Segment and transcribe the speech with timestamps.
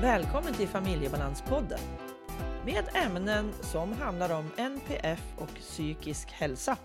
[0.00, 1.78] Välkommen till Familjebalanspodden
[2.66, 6.76] med ämnen som handlar om NPF och psykisk hälsa.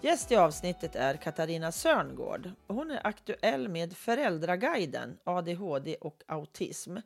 [0.00, 2.50] Gäst i avsnittet är Katarina Sörngård.
[2.66, 6.96] Hon är aktuell med Föräldraguiden ADHD och autism.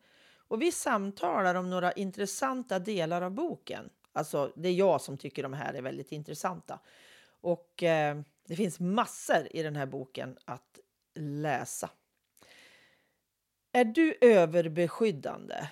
[0.48, 3.90] Och vi samtalar om några intressanta delar av boken.
[4.12, 6.78] Alltså, det är jag som tycker de här är väldigt intressanta.
[7.40, 10.78] Och eh, det finns massor i den här boken att
[11.14, 11.90] läsa.
[13.72, 15.68] Är du överbeskyddande?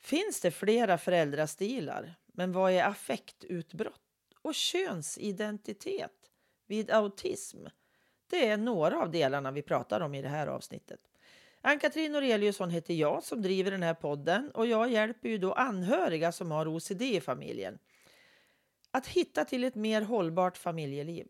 [0.00, 2.14] Finns det flera föräldrastilar?
[2.26, 4.00] Men vad är affektutbrott
[4.42, 6.30] och könsidentitet
[6.66, 7.66] vid autism?
[8.30, 11.00] Det är några av delarna vi pratar om i det här avsnittet.
[11.60, 16.32] Ann-Katrin Noreliusson heter jag som driver den här podden och jag hjälper ju då anhöriga
[16.32, 17.78] som har OCD i familjen
[18.90, 21.26] att hitta till ett mer hållbart familjeliv.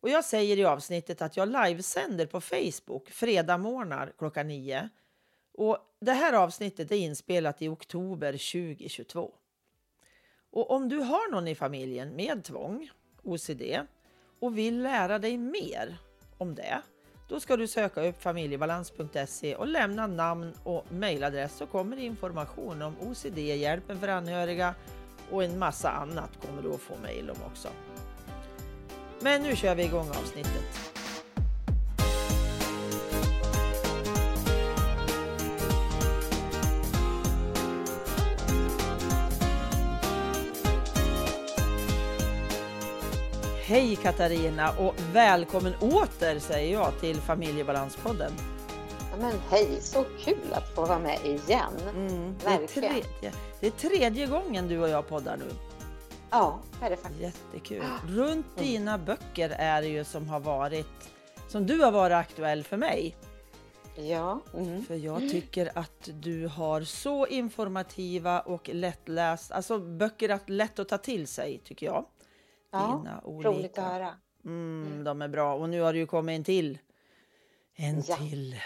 [0.00, 4.88] Och jag säger i avsnittet att jag livesänder på Facebook fredag morgnar klockan nio.
[5.54, 9.32] Och det här avsnittet är inspelat i oktober 2022.
[10.50, 12.90] Och om du har någon i familjen med tvång,
[13.22, 13.62] OCD,
[14.40, 15.96] och vill lära dig mer
[16.38, 16.82] om det,
[17.28, 22.96] då ska du söka upp familjebalans.se och lämna namn och mejladress så kommer information om
[23.00, 24.74] OCD, hjälpen för anhöriga
[25.30, 27.68] och en massa annat kommer du att få mejl om också.
[29.20, 30.81] Men nu kör vi igång avsnittet.
[43.72, 48.32] Hej Katarina och välkommen åter säger jag till Familjebalanspodden.
[49.10, 51.72] Ja, men hej, så kul att få vara med igen.
[51.96, 55.44] Mm, det, är tredje, det är tredje gången du och jag poddar nu.
[56.30, 57.22] Ja, det är det faktiskt.
[57.22, 57.84] Jättekul.
[58.08, 58.68] Runt mm.
[58.68, 61.10] dina böcker är det ju som har varit,
[61.48, 63.16] som du har varit aktuell för mig.
[63.94, 64.40] Ja.
[64.54, 64.84] Mm.
[64.84, 70.88] För jag tycker att du har så informativa och lättläst, alltså böcker att lätt att
[70.88, 72.04] ta till sig tycker jag.
[72.72, 73.48] Ja, Dina olika.
[73.48, 74.14] roligt att höra.
[74.44, 75.04] Mm, mm.
[75.04, 76.78] De är bra och nu har det ju kommit en till.
[77.74, 78.16] En ja.
[78.16, 78.56] till.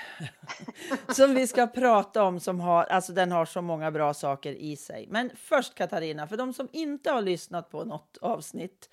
[1.15, 4.77] som vi ska prata om som har, alltså den har så många bra saker i
[4.77, 5.07] sig.
[5.11, 8.91] Men först Katarina, för de som inte har lyssnat på något avsnitt,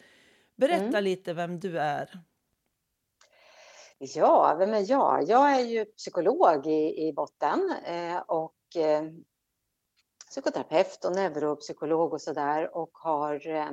[0.55, 1.03] berätta mm.
[1.03, 2.19] lite vem du är.
[3.97, 5.23] Ja, vem är jag?
[5.27, 9.03] Jag är ju psykolog i, i botten eh, och eh,
[10.29, 13.69] psykoterapeut och neuropsykolog och sådär och har eh,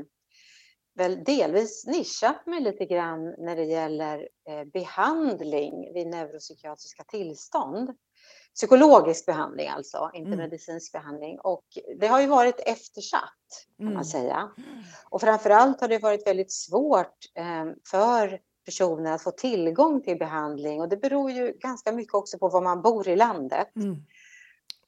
[0.94, 7.90] väl delvis nischat mig lite grann när det gäller eh, behandling vid neuropsykiatriska tillstånd.
[8.54, 10.38] Psykologisk behandling alltså, inte mm.
[10.38, 11.38] medicinsk behandling.
[11.40, 11.64] Och
[12.00, 13.94] det har ju varit eftersatt kan mm.
[13.94, 14.50] man säga.
[15.08, 20.80] Och framförallt har det varit väldigt svårt eh, för personer att få tillgång till behandling
[20.80, 23.76] och det beror ju ganska mycket också på var man bor i landet.
[23.76, 23.96] Mm.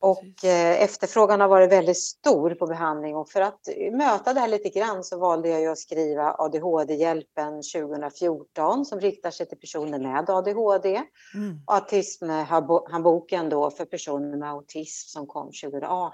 [0.03, 4.49] Och eh, efterfrågan har varit väldigt stor på behandling och för att möta det här
[4.49, 9.99] lite grann så valde jag ju att skriva ADHD-hjälpen 2014 som riktar sig till personer
[9.99, 11.03] med ADHD.
[11.35, 11.61] Mm.
[11.67, 16.11] Autismhandboken då för personer med autism som kom 2018.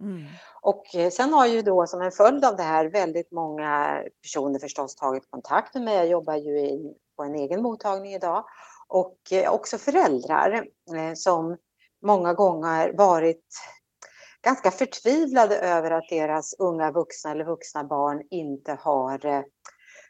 [0.00, 0.26] Mm.
[0.60, 4.58] Och eh, sen har ju då som en följd av det här väldigt många personer
[4.58, 5.96] förstås tagit kontakt med mig.
[5.96, 8.44] Jag jobbar ju i, på en egen mottagning idag
[8.88, 10.64] och eh, också föräldrar
[11.14, 11.56] som
[12.02, 13.44] många gånger varit
[14.42, 19.42] ganska förtvivlade över att deras unga vuxna eller vuxna barn inte har eh,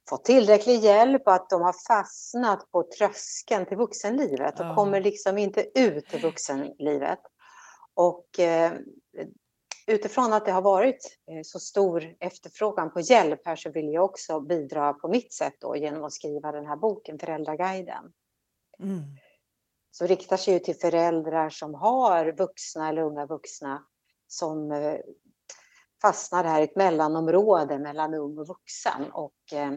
[0.09, 4.75] fått tillräcklig hjälp och att de har fastnat på tröskeln till vuxenlivet och ja.
[4.75, 7.21] kommer liksom inte ut i vuxenlivet.
[7.95, 8.73] Och eh,
[9.87, 14.05] utifrån att det har varit eh, så stor efterfrågan på hjälp här så vill jag
[14.05, 18.13] också bidra på mitt sätt då genom att skriva den här boken Föräldraguiden.
[18.83, 19.03] Mm
[19.91, 23.87] som riktar sig till föräldrar som har vuxna eller unga vuxna
[24.27, 24.99] som eh,
[26.03, 29.73] fastnar här i ett mellanområde mellan ung och vuxen och eh,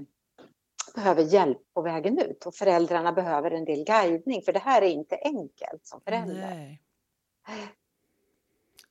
[0.95, 2.45] behöver hjälp på vägen ut.
[2.45, 6.49] Och föräldrarna behöver en del guidning, för det här är inte enkelt som förälder.
[6.49, 6.81] Nej.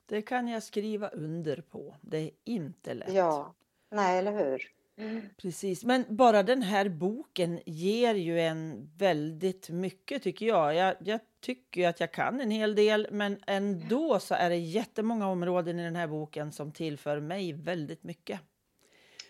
[0.05, 1.95] Det kan jag skriva under på.
[2.01, 3.13] Det är inte lätt.
[3.13, 3.55] Ja,
[3.91, 4.71] nej, eller hur?
[5.41, 10.75] Precis, men bara den här boken ger ju en väldigt mycket tycker jag.
[10.75, 15.27] Jag, jag tycker att jag kan en hel del, men ändå så är det jättemånga
[15.27, 18.39] områden i den här boken som tillför mig väldigt mycket.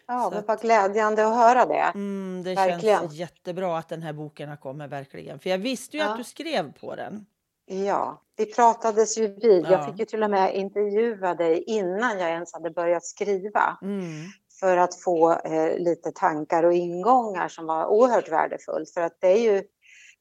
[0.07, 1.91] Ja, det var glädjande att höra det.
[1.95, 2.99] Mm, det verkligen.
[2.99, 5.39] känns jättebra att den här boken har kommit verkligen.
[5.39, 6.09] För jag visste ju ja.
[6.09, 7.25] att du skrev på den.
[7.65, 9.65] Ja, vi pratades ju vid.
[9.65, 9.71] Ja.
[9.71, 13.77] Jag fick ju till och med intervjua dig innan jag ens hade börjat skriva.
[13.81, 18.89] Mm för att få eh, lite tankar och ingångar som var oerhört värdefullt.
[18.89, 19.63] För att det är ju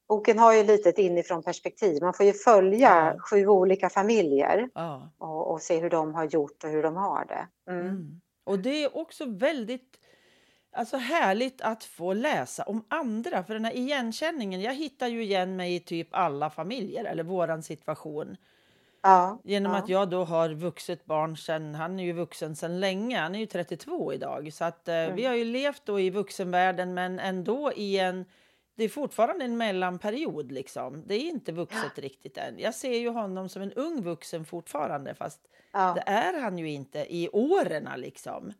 [0.09, 2.03] boken har ju lite ett inifrån perspektiv.
[2.03, 3.19] Man får ju följa Ja.
[3.31, 5.13] sju olika familjer Ja.
[5.19, 7.73] och, och se hur de har gjort och hur de har det.
[7.73, 7.87] Mm.
[7.87, 8.21] Mm.
[8.45, 9.99] Och det är också väldigt
[10.77, 13.45] alltså härligt att få läsa om andra.
[13.45, 17.63] För den här igenkänningen, jag hittar ju igen mig i typ alla familjer eller våran
[17.63, 18.37] situation.
[19.03, 19.79] Ja, Genom ja.
[19.79, 23.39] att jag då har vuxet barn sen, han är ju vuxen sen länge, han är
[23.39, 24.53] ju 32 idag.
[24.53, 25.17] Så att eh, Mm.
[25.17, 28.25] vi har ju levt då i vuxenvärlden men ändå i en,
[28.77, 31.03] det är fortfarande en mellanperiod liksom.
[31.07, 32.59] Det är inte vuxet riktigt än.
[32.59, 35.41] Jag ser ju honom som en ung vuxen fortfarande fast
[35.73, 35.93] ja.
[35.95, 38.53] det är han ju inte i åren liksom.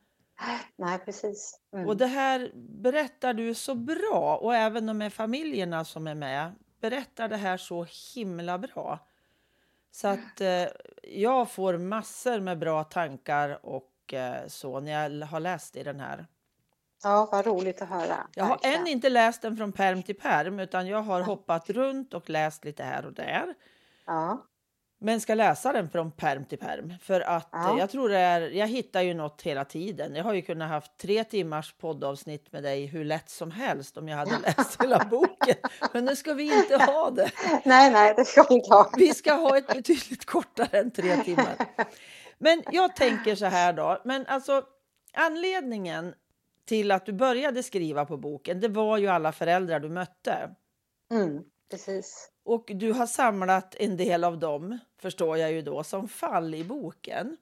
[0.77, 1.61] Nej, precis.
[1.75, 1.89] Mm.
[1.89, 6.53] Och det här berättar du så bra och även de här familjerna som är med
[6.81, 8.99] berättar det här så himla bra.
[9.93, 10.65] Så att eh,
[11.03, 16.01] jag får massor med bra tankar och eh, så när jag har läst i den
[16.01, 16.27] här.
[17.03, 18.27] Ja, vad roligt att höra.
[18.35, 18.81] Jag har verkligen.
[18.81, 22.65] än inte läst den från perm till perm utan jag har hoppat runt och läst
[22.65, 23.55] lite här och där.
[24.07, 24.47] Ja,
[25.05, 27.73] Men ska läsa den från perm till perm för att Ja.
[27.73, 30.15] eh, jag tror det är, jag hittar ju något hela tiden.
[30.15, 34.09] Jag har ju kunnat haft tre timmars poddavsnitt med dig hur lätt som helst om
[34.09, 35.57] jag hade läst hela boken.
[35.93, 37.31] Men nu ska vi inte ha det.
[37.65, 38.91] nej, nej, det ska vi inte ha.
[38.97, 41.55] Vi ska ha ett betydligt kortare än tre timmar.
[42.39, 44.63] Men jag tänker så här då, men alltså
[45.17, 46.15] anledningen
[46.67, 50.51] till att du började skriva på boken, det var ju alla föräldrar du mötte.
[51.13, 52.29] Mm, precis.
[52.45, 56.65] Och du har samlat en del av dem, förstår jag ju då, som fall i
[56.65, 57.37] boken.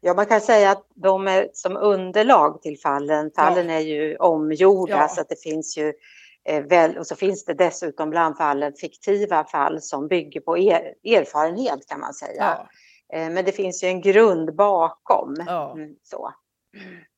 [0.00, 3.30] Ja, man kan säga att de är som underlag till fallen.
[3.36, 5.08] Fallen är ju omgjorda Ja.
[5.08, 5.92] så att det finns ju
[6.44, 10.94] eh, väl, och så finns det dessutom bland fallen fiktiva fall som bygger på er,
[11.04, 12.42] erfarenhet kan man säga.
[12.42, 12.68] Ja,
[13.12, 15.36] Eh, men det finns ju en grund bakom.
[15.46, 15.72] Ja.
[15.72, 16.34] Mm, så.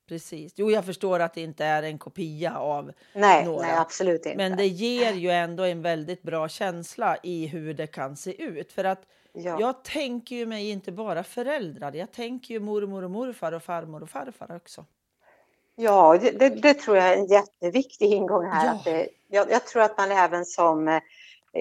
[0.09, 0.53] Precis.
[0.57, 3.67] Jo, jag förstår att det inte är en kopia av, Nej, Några.
[3.67, 4.37] nej, absolut inte.
[4.37, 8.73] men det ger ju ändå en väldigt bra känsla i hur det kan se ut.
[8.73, 9.03] För att
[9.33, 9.57] ja.
[9.61, 14.03] jag tänker ju mig inte bara föräldrar, jag tänker ju mormor och morfar och farmor
[14.03, 14.85] och farfar också.
[15.77, 18.67] Ja, det, det, det tror jag är en jätteviktig ingång här.
[18.67, 18.73] Ja.
[18.73, 21.01] Att det, jag, jag tror att man även som eh,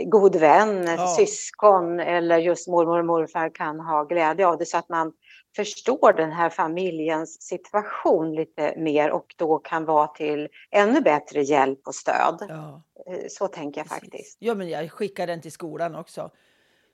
[0.06, 1.07] god vän, Ja.
[1.07, 5.13] syskon eller just mormor och morfar kan ha glädje av det så att man
[5.56, 11.88] förstår den här familjens situation lite mer och då kan vara till ännu bättre hjälp
[11.88, 12.46] och stöd.
[12.50, 14.04] Ja, Eh, Så tänker jag precis.
[14.04, 14.38] faktiskt.
[14.40, 16.32] Ja, men jag skickar den till skolan också.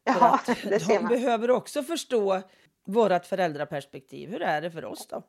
[0.04, 1.12] Ja, det ser de man.
[1.12, 2.42] behöver också förstå
[2.86, 4.30] vårt föräldraperspektiv.
[4.30, 5.24] Hur är det för oss då?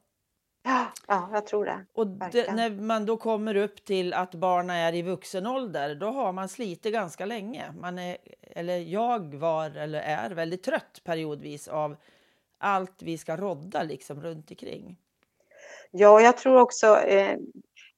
[0.62, 1.84] Ja, ja, jag tror det.
[1.92, 6.06] Och det, när man då kommer upp till att barnen är i vuxen ålder, då
[6.06, 7.72] har man slitit ganska länge.
[7.80, 11.96] Man är, eller jag var eller är väldigt trött periodvis av
[12.60, 14.98] allt vi ska rodda liksom runt omkring.
[15.90, 17.36] Ja, jag tror också, eh,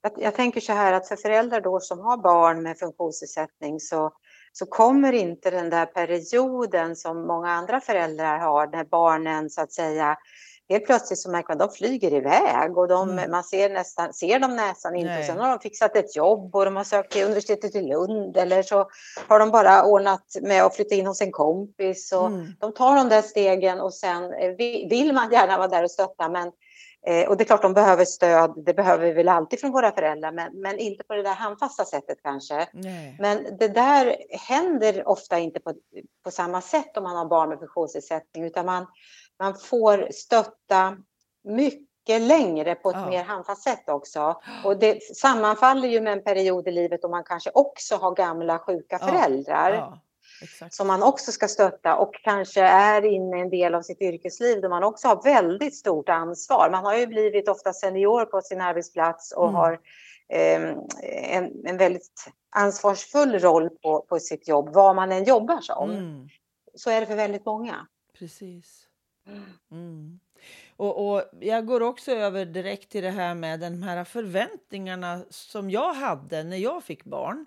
[0.03, 4.12] jag, jag tänker så här att för föräldrar då som har barn med funktionsnedsättning så,
[4.53, 9.73] så kommer inte den där perioden som många andra föräldrar har när barnen så att
[9.73, 10.17] säga
[10.72, 13.30] helt plötsligt så märker man att de flyger iväg och de, Mm.
[13.30, 15.10] man ser, nästan, ser dem nästan inte.
[15.14, 15.24] Nej.
[15.26, 18.62] Sen har de fixat ett jobb och de har sökt till universitetet i Lund eller
[18.62, 18.88] så
[19.28, 22.12] har de bara ordnat med att flytta in hos en kompis.
[22.12, 22.46] Och Mm.
[22.60, 25.90] De tar de där stegen och sen eh, vi- vill man gärna vara där och
[25.90, 26.52] stötta men
[27.06, 29.93] Eh, och det är klart de behöver stöd, det behöver vi väl alltid från våra
[29.93, 32.69] föräldrar, men, men inte på det där handfasta sättet kanske.
[32.72, 33.16] Nej.
[33.20, 34.16] Men det där
[34.49, 35.75] händer ofta inte på,
[36.25, 38.87] på samma sätt om man har barn med funktionsnedsättning, utan man,
[39.38, 40.97] man får stötta
[41.44, 43.06] mycket längre på ett Ja.
[43.06, 44.40] mer handfast sätt också.
[44.64, 48.59] Och det sammanfaller ju med en period i livet då man kanske också har gamla
[48.59, 49.06] sjuka Ja.
[49.06, 49.99] föräldrar Ja,
[50.42, 50.75] exakt.
[50.75, 54.61] som man också ska stötta och kanske är inne i en del av sitt yrkesliv
[54.61, 56.68] där man också har väldigt stort ansvar.
[56.70, 59.54] Man har ju blivit ofta senior på sin arbetsplats och Mm.
[59.54, 59.80] har
[60.28, 60.62] eh,
[61.37, 65.90] en, en väldigt ansvarsfull roll på, på sitt jobb, vad man än jobbar som.
[65.90, 66.28] Mm,
[66.75, 67.87] Så är det för väldigt många.
[68.18, 68.88] precis.
[69.70, 70.20] Mm.
[70.76, 75.70] Och, och jag går också över direkt till det här med de här förväntningarna som
[75.70, 77.46] jag hade när jag fick barn.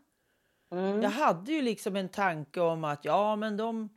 [0.78, 1.02] Mm.
[1.02, 3.90] Jag hade ju liksom en tanke om att ja, men de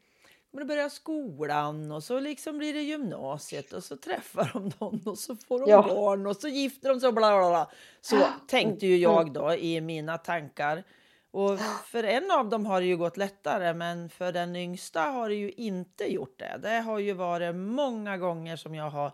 [0.51, 5.01] kommer att börja skolan och så liksom blir det gymnasiet och så träffar de någon
[5.07, 5.83] och så får de Ja.
[5.83, 7.71] barn och så gifter de sig och bla bla bla.
[8.01, 8.17] Så
[8.49, 10.85] tänkte ju jag då i mina tankar.
[11.31, 15.29] Och för en av dem har det ju gått lättare, men för den yngsta har
[15.29, 16.59] det ju inte gjort det.
[16.63, 19.13] Det har ju varit många gånger som jag har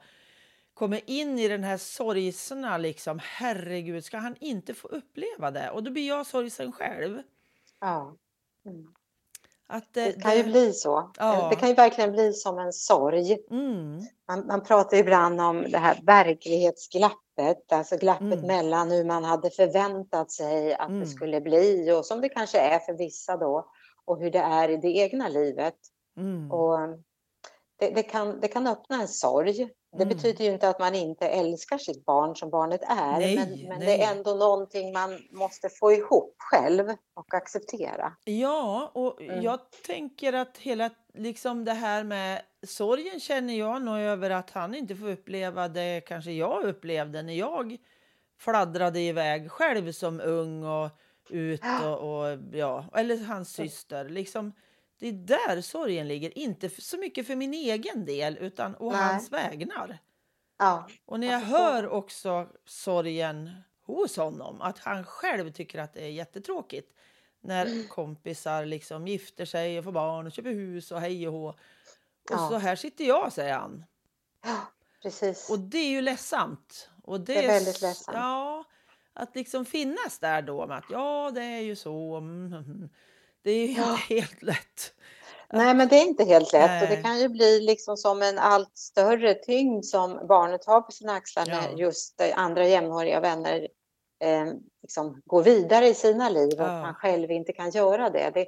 [0.74, 3.20] kommit in i den här sorgsna liksom.
[3.22, 5.70] Herregud, ska han inte få uppleva det?
[5.70, 7.22] Och då blir jag sorgsen själv.
[7.86, 8.16] Ja.
[8.66, 8.86] Mm.
[9.68, 11.10] Att Det kan ju bli så.
[11.18, 11.48] Ja.
[11.50, 13.38] Det kan ju verkligen bli som en sorg.
[13.50, 18.46] Mm, Man, man pratar ibland om det här verklighetsglappet glappet, alltså glappet Mm.
[18.46, 21.00] mellan hur man hade förväntat sig att Mm.
[21.00, 23.68] det skulle bli och som det kanske är för vissa då
[24.04, 25.74] och hur det är i det egna livet.
[26.16, 26.52] Mm.
[26.52, 26.78] Och
[27.78, 29.68] det, det, kan, det kan öppna en sorg.
[29.96, 30.08] Det Mm.
[30.16, 33.80] betyder ju inte att man inte älskar sitt barn som barnet är, Nej, men, men
[33.80, 38.12] det är ändå någonting man måste få ihop själv och acceptera.
[38.24, 39.42] Ja, och Mm.
[39.42, 44.74] jag tänker att hela liksom det här med sorgen känner jag nog över att han
[44.74, 47.76] inte får uppleva det kanske jag upplevde när jag
[48.40, 50.90] fladdrade iväg själv som ung och
[51.30, 54.08] ut och, och ja, eller hans syster.
[54.08, 54.52] Liksom,
[55.04, 55.12] det är
[55.46, 59.00] där sorgen ligger, inte så mycket för min egen del utan å Nej.
[59.00, 59.98] hans vägnar.
[60.58, 63.50] Ja, Och när Jag hör också sorgen
[63.86, 66.94] hos honom, att han själv tycker att det är jättetråkigt
[67.40, 67.88] när Mm.
[67.88, 71.48] kompisar liksom gifter sig och får barn och köper hus och hej och hå.
[71.48, 71.56] Och
[72.30, 72.48] Ja.
[72.48, 73.84] så här sitter jag, säger han.
[74.44, 75.50] ja precis.
[75.50, 76.90] Och det är ju ledsamt.
[77.02, 78.16] Och det, Det är väldigt ledsamt.
[78.16, 78.64] Ja,
[79.12, 82.16] att liksom finnas där då med att ja, det är ju så.
[82.16, 82.88] mm, mm, mm.
[83.44, 83.94] Det är ju inte Ja.
[84.08, 84.92] helt lätt.
[85.52, 88.38] Nej, men det är inte helt lätt och det kan ju bli liksom som en
[88.38, 91.78] allt större tyngd som barnet har på sina axlar när Ja.
[91.78, 93.68] just eh, andra jämnåriga vänner
[94.24, 94.46] eh,
[94.82, 96.80] liksom går vidare i sina liv och Ja.
[96.82, 98.30] man själv inte kan göra det.
[98.34, 98.46] Det,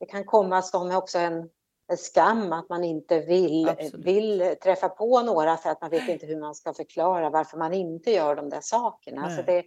[0.00, 1.48] det kan komma som också en,
[1.88, 4.06] en skam att man inte vill, Absolut.
[4.06, 7.74] vill träffa på några för att man vet inte hur man ska förklara varför man
[7.74, 9.36] inte gör de där sakerna.
[9.36, 9.64] Så det,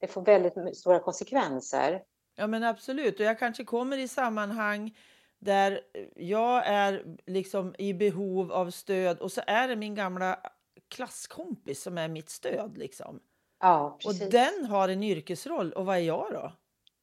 [0.00, 2.02] det får väldigt stora konsekvenser.
[2.36, 4.96] Ja men absolut, och jag kanske kommer i sammanhang
[5.38, 5.80] där
[6.16, 10.40] jag är liksom i behov av stöd och så är det min gamla
[10.88, 13.20] klasskompis som är mitt stöd liksom.
[13.60, 14.30] Ja, Och precis.
[14.30, 16.52] den har en yrkesroll och vad är jag då?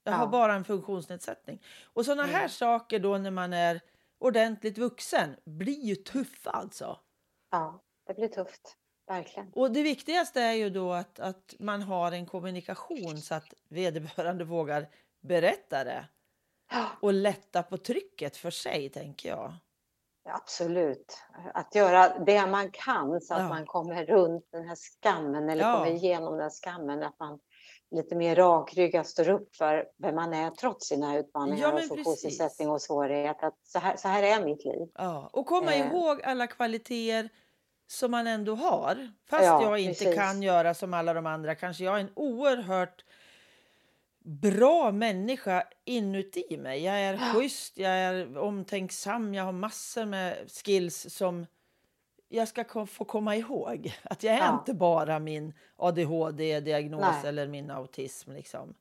[0.04, 0.32] Jag har Ja.
[0.32, 1.62] bara en funktionsnedsättning.
[1.84, 2.50] Och sådana här Mm.
[2.50, 3.82] saker då när man är
[4.20, 7.00] ordentligt vuxen blir ju tuffa alltså.
[7.52, 8.78] Ja, det blir tufft.
[9.08, 9.52] Verkligen.
[9.54, 14.44] Och det viktigaste är ju då att, att man har en kommunikation så att vederbörande
[14.46, 14.88] vågar
[15.24, 16.06] berätta det
[16.72, 16.86] Ja.
[17.01, 19.53] och lätta på trycket för sig, tänker jag.
[20.30, 21.18] Absolut.
[21.53, 23.50] Att göra det man kan så att Ja.
[23.50, 25.74] man kommer runt den här skammen eller Ja.
[25.77, 27.03] kommer igenom den skammen.
[27.03, 27.39] Att man
[27.92, 32.70] lite mer rakryggat står upp för vem man är trots sina utmaningar Ja, och funktionsnedsättning
[32.70, 33.48] och svårigheter.
[33.48, 34.88] Att så, här, så här är mitt liv.
[34.96, 35.88] Ja, och komma Eh.
[35.88, 37.30] ihåg alla kvaliteter
[37.88, 39.12] som man ändå har.
[39.30, 40.15] Fast Ja, jag inte precis.
[40.20, 43.06] kan göra som alla de andra kanske jag är en oerhört
[44.24, 46.84] bra människa inuti mig.
[46.84, 51.46] Jag är schysst, jag är omtänksam, jag har massor med skills som
[52.30, 53.94] jag ska få komma ihåg.
[54.03, 54.53] Att jag är Ja.
[54.60, 58.32] inte bara min ADHD-diagnos eller min autism.
[58.32, 58.74] Liksom.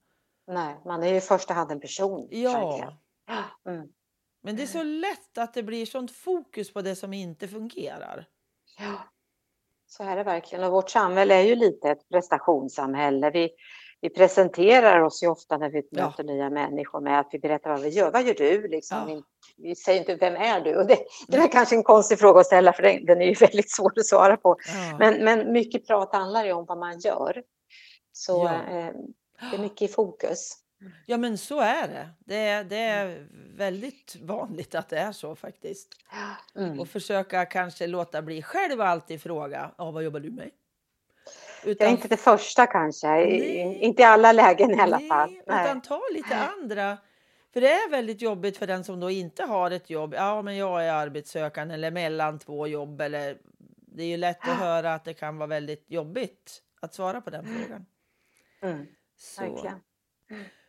[0.46, 2.28] Nej, man är ju i första hand en person.
[2.30, 2.94] Ja.
[3.26, 3.70] Ja.
[3.72, 3.88] Mm.
[4.40, 8.28] men det är så lätt att det blir sånt fokus på det som inte fungerar.
[8.78, 8.98] Ja,
[9.86, 10.64] så är det verkligen.
[10.64, 13.30] Och vårt samhälle är ju lite ett prestationssamhälle.
[13.30, 13.50] Vi,
[14.02, 16.06] vi presenterar oss ju ofta när vi Ja.
[16.06, 18.10] möter nya människor med att vi berättar vad vi gör.
[18.10, 18.68] Vad gör du?
[18.68, 18.98] Liksom.
[19.08, 19.22] Ja.
[19.56, 20.76] Vi, vi säger inte vem är du?
[20.76, 23.34] Och det, det är kanske en konstig fråga att ställa för den, den är ju
[23.40, 24.56] väldigt svår att svara på.
[24.66, 24.96] Ja.
[24.98, 27.42] Men, men mycket prat handlar ju om vad man gör.
[28.12, 28.90] Så eh,
[29.50, 30.58] det är mycket i fokus.
[31.06, 32.08] Ja, men så är det.
[32.18, 35.88] Det är, det är väldigt vanligt att det är så faktiskt.
[36.56, 36.80] Mm.
[36.80, 40.50] Och försöka kanske låta bli själv alltid fråga, ja, vad jobbar du med?
[41.64, 43.78] Utan, inte det första kanske, Nej.
[43.80, 45.30] inte i alla lägen i alla nej, fall.
[45.46, 45.64] Nej.
[45.64, 46.98] utan ta lite andra.
[47.52, 50.14] För det är väldigt jobbigt för den som då inte har ett jobb.
[50.14, 53.00] Ja, men jag är arbetssökande eller mellan två jobb.
[53.00, 53.38] Eller,
[53.76, 57.30] det är ju lätt att höra att det kan vara väldigt jobbigt att svara på
[57.30, 57.86] den frågan.
[58.62, 59.42] Mm, Så.
[59.42, 59.80] verkligen.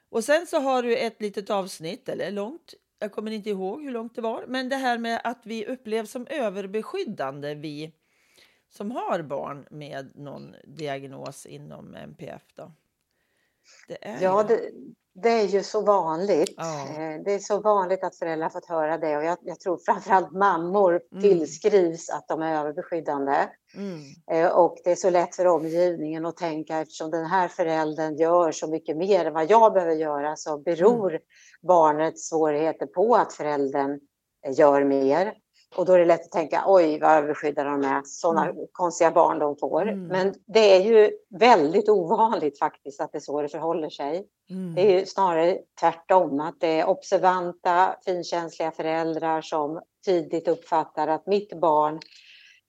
[0.09, 3.91] Och sen så har du ett litet avsnitt, eller långt, jag kommer inte ihåg hur
[3.91, 7.93] långt det var, men det här med att vi upplevs som överbeskyddande, vi
[8.77, 12.41] som har barn med någon diagnos inom MPF.
[12.55, 12.71] Då.
[13.87, 14.59] Det är Ja, det,
[15.13, 16.53] det är ju så vanligt.
[16.57, 16.87] Ja.
[16.89, 20.31] Eh, Det är så vanligt att föräldrar fått höra det och jag, jag tror framförallt
[20.31, 21.23] mammor Mm.
[21.23, 23.47] tillskrivs att de är överbeskyddande.
[23.75, 23.99] Mm.
[24.31, 28.51] Eh, Och det är så lätt för omgivningen att tänka eftersom den här föräldern gör
[28.51, 31.21] så mycket mer än vad jag behöver göra så beror Mm.
[31.61, 33.99] barnets svårigheter på att föräldern
[34.57, 35.33] gör mer.
[35.75, 39.39] Och då är det lätt att tänka oj vad överbeskyddade de är, sådana konstiga barn
[39.39, 39.81] de får.
[39.81, 40.07] Mm.
[40.07, 44.27] Men det är ju väldigt ovanligt faktiskt att det är så det förhåller sig.
[44.49, 44.75] Mm.
[44.75, 51.27] Det är ju snarare tvärtom, att det är observanta, finkänsliga föräldrar som tidigt uppfattar att
[51.27, 51.99] mitt barn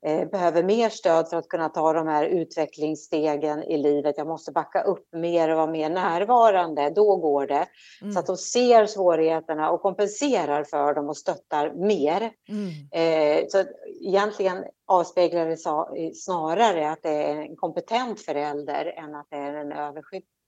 [0.04, 4.18] behöver mer stöd för att kunna ta de här utvecklingsstegen i livet.
[4.18, 6.90] Jag måste backa upp mer och vara mer närvarande.
[6.90, 7.66] Då går det.
[8.02, 8.12] Mm.
[8.12, 12.30] Så att de ser svårigheterna och kompenserar för dem och stöttar mer.
[12.48, 12.70] Mm.
[12.92, 13.64] Eh, så
[14.00, 19.72] egentligen avspeglar det snarare att det är en kompetent förälder än att det är en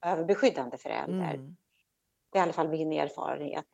[0.05, 1.35] överbeskyddande förälder.
[1.35, 1.57] Mm.
[2.33, 3.65] Det är i alla fall min erfarenhet.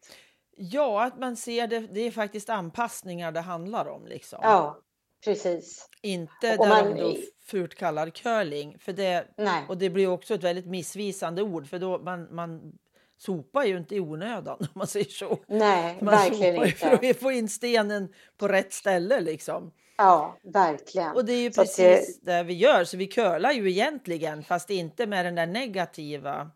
[0.57, 1.81] Ja, att man ser det.
[1.81, 4.07] Det är faktiskt anpassningar det handlar om.
[4.07, 4.39] Liksom.
[4.43, 4.79] Ja,
[5.25, 5.89] precis.
[6.03, 8.79] Inte och där man då fult kallar curling.
[8.79, 9.65] För det, Nej.
[9.69, 12.73] Och det blir också ett väldigt missvisande ord för då man, man
[13.19, 15.39] sopar ju inte i onödan om man säger så.
[15.49, 16.71] Nej, man verkligen inte.
[16.71, 19.73] för att få in stenen på rätt ställe liksom.
[19.97, 21.13] Ja, verkligen.
[21.13, 22.33] Och det är ju så precis det...
[22.33, 22.85] det vi gör.
[22.85, 26.51] Så vi curlar ju egentligen fast inte med den där negativa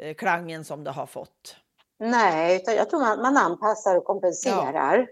[0.00, 1.56] eh, klangen som det har fått.
[1.98, 4.98] Nej, utan jag tror man, man anpassar och kompenserar.
[4.98, 5.06] Ja.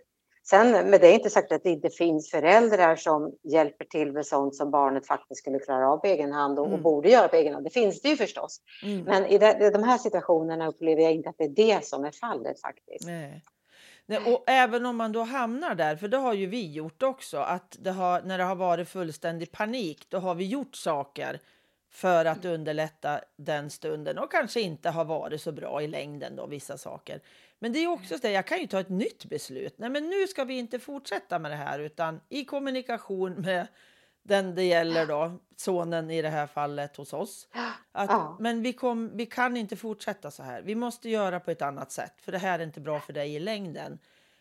[0.51, 4.27] Sen, men det är inte sagt att det inte finns föräldrar som hjälper till med
[4.27, 6.77] sånt som barnet faktiskt skulle klara av på egen hand och, mm.
[6.77, 7.67] och borde göra på egen hand.
[7.67, 8.61] Det finns det ju förstås.
[8.83, 9.05] Mm.
[9.05, 12.11] Men i de, de, här situationerna upplever jag inte att det är det som är
[12.11, 13.07] fallet faktiskt.
[13.07, 13.43] Nej.
[14.09, 17.39] Nej, och även om man då hamnar där, för det har ju vi gjort också,
[17.39, 21.41] att det har, när det har varit fullständig panik, då har vi gjort saker
[21.91, 26.47] för att underlätta den stunden och kanske inte har varit så bra i längden då
[26.47, 27.21] vissa saker.
[27.59, 29.75] Men det är också så jag kan ju ta ett nytt beslut.
[29.79, 33.67] Nej, men nu ska vi inte fortsätta med det här utan i kommunikation med
[34.23, 37.49] den det gäller då, sonen i det här fallet hos oss.
[37.93, 38.37] Att, ja.
[38.41, 40.63] Men vi, kom, vi kan inte fortsätta så här.
[40.63, 43.35] Vi måste göra på ett annat sätt för det här är inte bra för dig
[43.35, 43.99] i längden.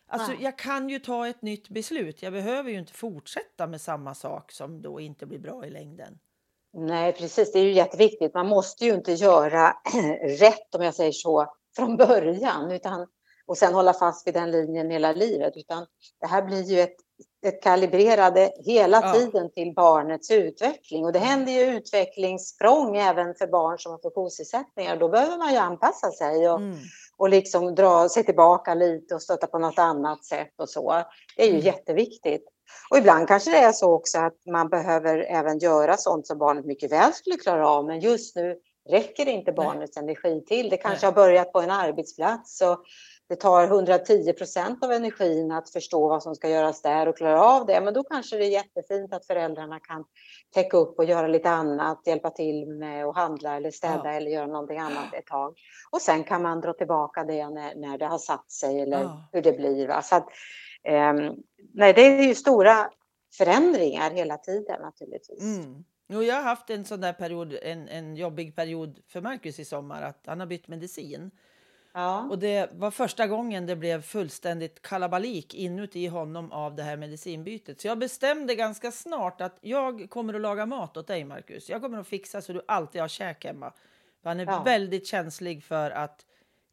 [0.08, 2.24] Alltså, jag kan ju ta ett nytt beslut.
[2.24, 6.20] Jag behöver ju inte fortsätta med samma sak som då inte blir bra i längden.
[6.74, 7.52] Nej, precis.
[7.52, 8.34] Det är ju jätteviktigt.
[8.34, 9.78] Man måste ju inte göra
[10.40, 13.08] rätt, om jag säger så, från början utan,
[13.48, 15.54] och sen hålla fast vid den linjen hela livet.
[15.58, 15.86] Utan
[16.22, 16.96] det här blir ju ett,
[17.46, 19.14] ett kalibrerade hela ja.
[19.14, 21.06] tiden till barnets utveckling.
[21.06, 24.98] Och det händer ju utvecklingssprång även för barn som har funktionsnedsättningar.
[24.98, 26.78] Då behöver man ju anpassa sig och, mm.
[27.18, 31.04] och liksom dra sig tillbaka lite och stötta på något annat sätt och så.
[31.38, 31.66] Det är ju mm.
[31.66, 32.46] jätteviktigt.
[32.92, 36.66] Och ibland kanske det är så också att man behöver även göra sånt som barnet
[36.66, 38.56] mycket väl skulle klara av, men just nu
[38.90, 40.04] räcker inte barnets Nej.
[40.04, 40.70] energi till.
[40.70, 41.14] Det kanske Nej.
[41.14, 42.86] har börjat på en arbetsplats och
[43.28, 47.44] det tar 110 procent av energin att förstå vad som ska göras där och klara
[47.44, 47.82] av det.
[47.82, 50.06] Men då kanske det är jättefint att föräldrarna kan
[50.54, 54.12] täcka upp och göra lite annat, hjälpa till med att handla eller städa ja.
[54.12, 55.58] eller göra någonting annat ett tag.
[55.92, 59.30] Och sen kan man dra tillbaka det när, när det har satt sig eller ja.
[59.32, 59.88] hur det blir.
[59.88, 60.02] Va?
[60.02, 60.28] Så att,
[60.90, 61.44] um,
[61.74, 62.90] nej, det är ju stora
[63.38, 65.42] förändringar hela tiden naturligtvis.
[65.42, 65.84] Mm.
[66.08, 69.66] Jo, jag har haft en sån där period, en, en jobbig period för Marcus i
[69.66, 71.32] sommar, att han har bytt medicin.
[71.94, 72.28] Ja.
[72.30, 77.82] Och det var första gången det blev fullständigt kalabalik inuti honom av det här medicinbytet.
[77.82, 81.70] Så jag bestämde ganska snart att jag kommer att laga mat åt dig, Marcus.
[81.70, 83.74] Jag kommer att fixa så du alltid har käk hemma.
[84.22, 84.64] För han är ja.
[84.64, 86.26] väldigt känslig för att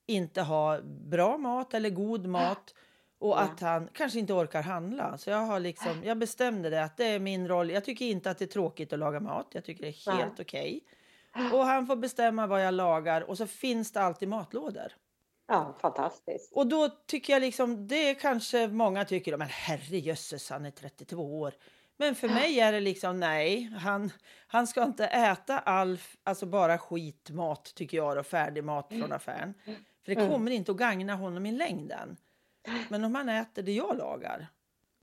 [0.06, 2.74] inte ha bra mat eller god mat.
[3.22, 5.18] Och att han kanske inte orkar handla.
[5.18, 7.70] Så jag, har liksom, jag bestämde det att det är min roll.
[7.70, 9.46] Jag tycker inte att det är tråkigt att laga mat.
[9.52, 10.80] Jag tycker det är helt okej.
[11.34, 11.58] Okay.
[11.58, 14.92] Och han får bestämma vad jag lagar och så finns det alltid matlådor.
[15.48, 16.52] Ja, fantastiskt.
[16.52, 21.54] Och då tycker jag liksom, det kanske många tycker, men herrejösses, han är 32 år.
[21.96, 24.10] Men för mig är det liksom nej, han,
[24.46, 29.12] han ska inte äta all, alltså bara skitmat tycker jag och färdig mat från mm.
[29.12, 29.54] affären.
[30.04, 30.30] För det mm.
[30.30, 32.16] kommer inte att gagna honom i längden.
[32.88, 34.46] Men om han äter det jag lagar,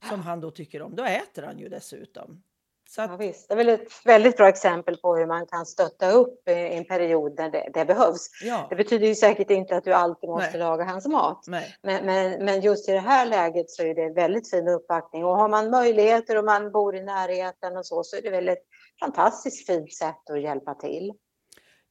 [0.08, 2.42] som han då tycker om, då äter han ju dessutom.
[2.90, 3.10] Så att...
[3.10, 3.48] ja, visst.
[3.48, 6.84] Det är väl ett väldigt bra exempel på hur man kan stötta upp i en
[6.84, 8.28] period när det, det behövs.
[8.42, 8.66] Ja.
[8.70, 10.58] Det betyder ju säkert inte att du alltid måste Nej.
[10.58, 11.44] laga hans mat.
[11.46, 15.24] Men, men, men, just i det här läget så är det väldigt fin uppbackning.
[15.24, 18.48] Och har man möjligheter och man bor i närheten och så, så är det väl
[18.48, 18.64] ett
[19.00, 21.12] fantastiskt fint sätt att hjälpa till.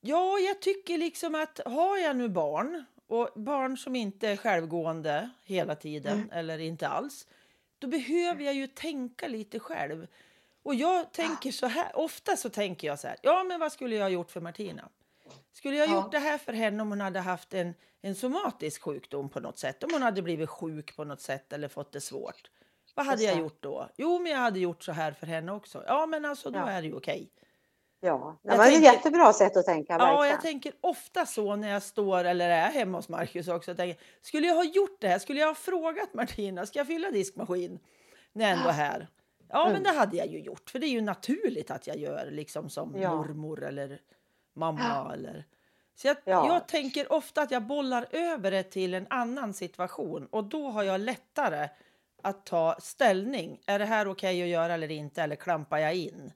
[0.02, 5.30] Ja, jag tycker liksom att har jag nu barn och barn som inte är självgående
[5.46, 6.30] hela tiden mm.
[6.32, 7.28] eller inte alls,
[7.80, 10.08] då behöver jag ju tänka lite själv.
[10.64, 13.96] Och jag tänker så här, ofta så tänker jag så här, ja men vad skulle
[13.96, 14.90] jag ha gjort för Martina?
[15.54, 18.82] Skulle jag ha gjort det här för henne om hon hade haft en, en somatisk
[18.82, 19.84] sjukdom på något sätt?
[19.84, 22.50] Om hon hade blivit sjuk på något sätt eller fått det svårt?
[22.96, 23.90] Vad hade jag gjort då?
[23.98, 25.84] Jo, men jag hade gjort så här för henne också.
[25.88, 26.70] Ja, men alltså då ja.
[26.70, 27.32] är det ju okej.
[28.02, 29.94] Ja, det var ett jättebra sätt att tänka.
[29.94, 30.32] Ja, verkligen.
[30.32, 33.76] jag tänker ofta så när jag står eller är hemma hos Marcus också.
[33.76, 35.20] Tänker, skulle jag ha gjort det här?
[35.20, 37.80] Skulle jag ha frågat Martina, ska jag fylla diskmaskin
[38.34, 39.08] när jag ändå är här?
[39.50, 39.74] Ja, mm.
[39.74, 42.70] men det hade jag ju gjort, för det är ju naturligt att jag gör liksom
[42.70, 43.16] som ja.
[43.16, 44.02] mormor eller
[44.54, 45.46] mamma eller
[45.96, 46.48] så jag, ja.
[46.48, 50.84] jag tänker ofta att jag bollar över det till en annan situation och då har
[50.84, 51.70] jag lättare
[52.22, 53.62] att ta ställning.
[53.66, 55.24] Är det här okej okay att göra eller inte?
[55.24, 56.32] Eller klampar jag in?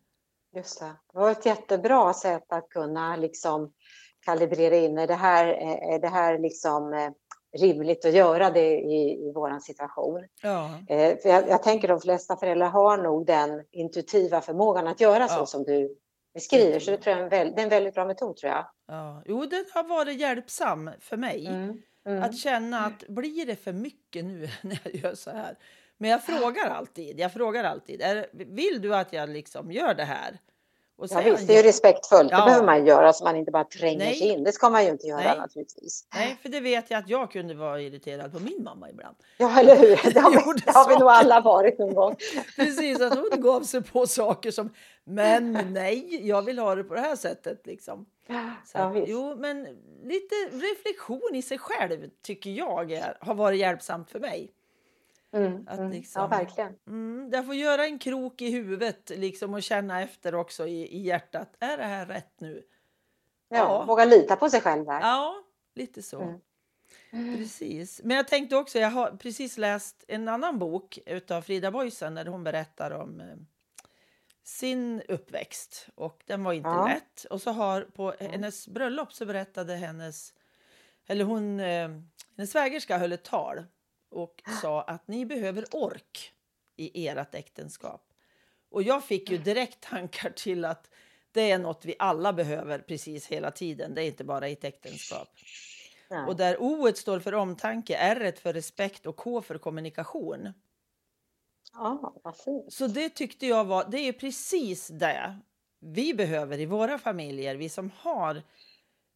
[0.56, 0.86] Just det.
[1.14, 3.74] Det var ett jättebra sätt att kunna liksom
[4.26, 4.98] kalibrera in.
[4.98, 5.48] Är det här,
[5.94, 7.10] är det här liksom eh,
[7.60, 10.28] rimligt att göra det i, i vår situation?
[10.42, 10.80] Ja.
[10.88, 15.28] Eh, för jag, jag, tänker de flesta föräldrar har nog den intuitiva förmågan att göra
[15.28, 15.98] så som du
[16.34, 16.80] beskriver.
[16.80, 18.66] Så det, tror jag är en, det är en väldigt bra metod tror jag.
[18.88, 19.24] Ja.
[19.26, 21.48] Jo, den har varit hjälpsam för mig.
[21.48, 21.82] Mm.
[22.06, 22.24] Mm.
[22.24, 25.58] Att känna att blir det för mycket nu när jag gör så här?
[25.98, 27.20] Men jag frågar alltid.
[27.20, 28.02] Jag frågar alltid.
[28.02, 30.40] Är, vill du att jag liksom gör det här?
[30.96, 32.32] Och ja, visst, det är ju respektfullt.
[32.32, 32.38] Ja.
[32.40, 34.16] Det behöver man göra så man inte bara tränger Nej.
[34.16, 34.44] sig in.
[34.44, 35.38] Det ska man ju inte göra Nej.
[35.38, 36.06] naturligtvis.
[36.14, 39.16] Nej, för det vet jag att jag kunde vara irriterad på min mamma ibland.
[39.38, 39.90] Ja, eller hur?
[40.14, 42.16] Det har, vi, det har vi nog alla varit någon gång.
[42.56, 46.94] Precis, att hon gav sig på saker som men nej, jag vill ha det på
[46.94, 48.06] det här sättet liksom.
[48.66, 49.64] Så, ja, jo, men
[50.04, 54.52] lite reflektion i sig själv tycker jag är, har varit hjälpsamt för mig.
[55.34, 56.76] Mm, att liksom, ja, verkligen.
[56.88, 61.02] Mm, jag får göra en krok i huvudet liksom, och känna efter också i, i
[61.02, 61.56] hjärtat.
[61.60, 62.64] Är det här rätt nu?
[63.50, 63.86] Ja, ja.
[63.86, 64.86] våga lita på sig själv.
[64.86, 65.02] Där.
[65.02, 65.44] Ja,
[65.76, 66.22] lite så.
[66.22, 66.40] Mm.
[67.12, 67.38] Mm.
[67.38, 68.02] Precis.
[68.04, 72.26] Men jag tänkte också, jag har precis läst en annan bok av Frida Boisen där
[72.26, 73.36] hon berättar om eh,
[74.44, 76.88] sin uppväxt och den var inte ja.
[76.88, 77.26] lätt.
[77.30, 80.34] Och så har på hennes bröllop så berättade hennes,
[81.08, 81.90] eller hon, eh,
[82.38, 83.66] hennes svägerska höll ett tal
[84.14, 86.34] och sa att ni behöver ork
[86.76, 88.10] i ert äktenskap.
[88.70, 90.90] Och jag fick ju direkt tankar till att
[91.32, 93.94] det är något vi alla behöver precis hela tiden.
[93.94, 95.28] Det är inte bara i ett äktenskap.
[96.10, 96.26] Nej.
[96.26, 100.54] Och där O står för omtanke, R för respekt och K för kommunikation.
[101.74, 102.74] Ja, vad fint.
[102.74, 105.40] Så det tyckte jag var, det är precis det
[105.80, 108.42] vi behöver i våra familjer, vi som har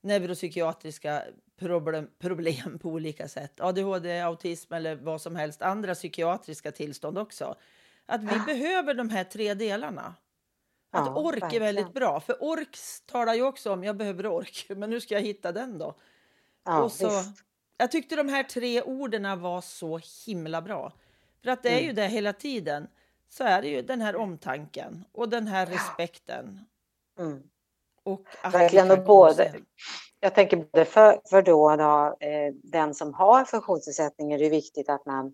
[0.01, 1.23] neuropsykiatriska
[1.57, 3.59] problem, problem på olika sätt.
[3.59, 7.55] ADHD, autism eller vad som helst, andra psykiatriska tillstånd också.
[8.05, 8.43] Att vi ja.
[8.45, 10.15] behöver de här tre delarna.
[10.91, 11.63] Att ja, ork verkligen.
[11.63, 15.13] är väldigt bra, för ork talar ju också om jag behöver ork, men nu ska
[15.13, 15.95] jag hitta den då.
[16.65, 17.11] Ja, och så,
[17.77, 20.93] jag tyckte de här tre orden var så himla bra.
[21.43, 21.85] För att det är mm.
[21.85, 22.87] ju det hela tiden.
[23.29, 26.65] Så är det ju den här omtanken och den här respekten.
[27.19, 27.43] Mm.
[28.07, 29.53] Och Verkligen, och både,
[30.19, 34.89] jag tänker både för, för då, då eh, den som har funktionsnedsättning är det viktigt
[34.89, 35.33] att man,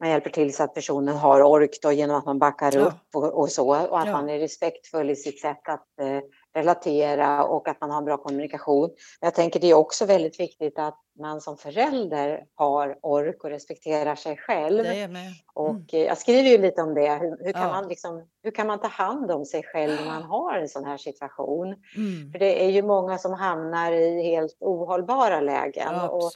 [0.00, 2.80] man hjälper till så att personen har ork då, genom att man backar ja.
[2.80, 4.12] upp och, och, så och att ja.
[4.12, 6.20] man är respektfull i sitt sätt att eh,
[6.54, 8.90] relatera och att man har en bra kommunikation.
[9.20, 13.50] Men jag tänker det är också väldigt viktigt att man som förälder har ork och
[13.50, 14.86] respekterar sig själv.
[14.86, 15.16] Mm.
[15.54, 17.14] Och jag skriver ju lite om det.
[17.14, 17.68] Hur, hur kan ja.
[17.68, 20.84] man liksom, hur kan man ta hand om sig själv när man har en sån
[20.84, 21.66] här situation?
[21.96, 22.32] Mm.
[22.32, 25.94] För det är ju många som hamnar i helt ohållbara lägen.
[25.94, 26.32] Ja, och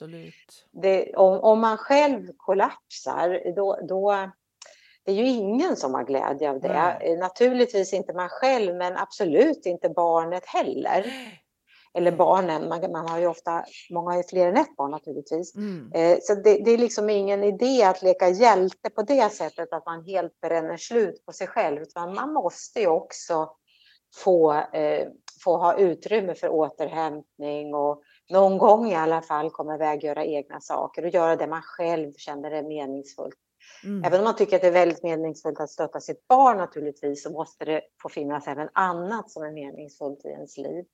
[0.73, 4.31] det, om, om, man själv kollapsar, då, då
[5.09, 6.69] det är ju ingen som har glädje av det.
[6.69, 7.19] Mm.
[7.19, 11.13] Naturligtvis inte man själv, men absolut inte barnet heller.
[11.95, 15.55] Eller barnen, man, man har ju ofta, många har ju fler än ett barn naturligtvis.
[15.57, 15.93] Mm.
[15.95, 19.87] Eh, så det, det, är liksom ingen idé att leka hjälte på det sättet att
[19.87, 21.83] man helt bränner slut på sig själv.
[21.83, 23.51] Utan man måste ju också
[24.25, 25.09] få, eh,
[25.45, 30.25] få ha utrymme för återhämtning och någon gång i alla fall komma iväg och göra
[30.25, 33.37] egna saker och göra det man själv känner är meningsfullt.
[33.85, 34.05] Mm.
[34.05, 37.31] Även om man tycker att det är väldigt meningsfullt att stötta sitt barn naturligtvis så
[37.31, 40.85] måste det få finnas även annat som är meningsfullt i ens liv.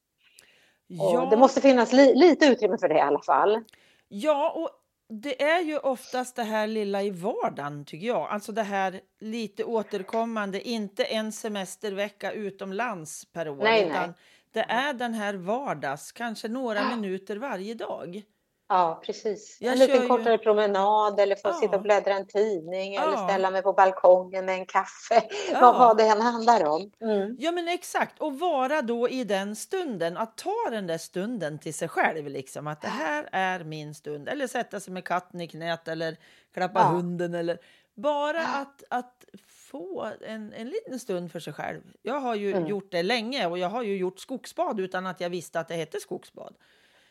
[0.86, 1.28] Ja.
[1.30, 3.64] det måste finnas li lite utrymme för det i alla fall.
[4.08, 4.70] Ja, och
[5.08, 8.28] det är ju oftast det här lilla i vardagen tycker jag.
[8.30, 13.56] Alltså det här lite återkommande, inte en semestervecka utomlands per år.
[13.56, 14.12] Nej, utan nej.
[14.52, 16.96] Det är den här vardags, kanske några ja.
[16.96, 18.22] minuter varje dag.
[18.68, 19.58] Ja, precis.
[19.60, 20.38] Jag en liten kortare ju...
[20.38, 21.52] promenad eller få ja.
[21.52, 23.02] sitta och bläddra en tidning ja.
[23.02, 25.22] eller ställa mig på balkongen med en kaffe.
[25.52, 25.72] Ja.
[25.72, 26.90] Vad, det än handlar om.
[27.00, 27.36] Mm.
[27.38, 28.20] Ja, men exakt.
[28.20, 30.16] Och vara då i den stunden.
[30.16, 32.28] Att ta den där stunden till sig själv.
[32.28, 32.66] Liksom.
[32.66, 34.28] Att det här är min stund.
[34.28, 36.16] Eller sätta sig med katten i knät eller
[36.54, 37.34] klappa hunden.
[37.34, 37.58] Eller
[37.94, 41.80] bara att, att få en, en liten stund för sig själv.
[42.02, 42.66] Jag har ju mm.
[42.66, 45.74] gjort det länge och jag har ju gjort skogsbad utan att jag visste att det
[45.74, 46.54] hette skogsbad.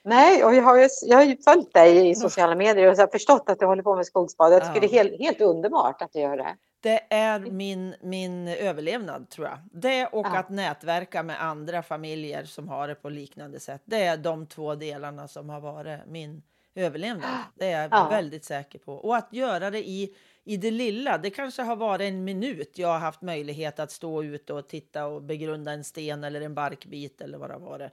[0.03, 3.07] Nej, och jag har ju, jag har ju följt dig i sociala medier och så
[3.07, 4.53] förstått att du håller på med skogsbad.
[4.53, 4.79] Jag tycker ja.
[4.81, 6.55] det är helt, helt underbart att du gör det.
[6.79, 9.57] Det är min, min överlevnad, tror jag.
[9.71, 10.37] Det och ja.
[10.37, 13.81] att nätverka med andra familjer som har det på liknande sätt.
[13.85, 16.41] Det är de två delarna som har varit min
[16.75, 17.29] överlevnad.
[17.55, 18.07] Det är jag ja.
[18.09, 18.93] väldigt säker på.
[18.93, 21.17] Och att göra det i, i det lilla.
[21.17, 25.05] Det kanske har varit en minut jag har haft möjlighet att stå ute och titta
[25.05, 27.91] och begrunda en sten eller en barkbit eller vad det har varit.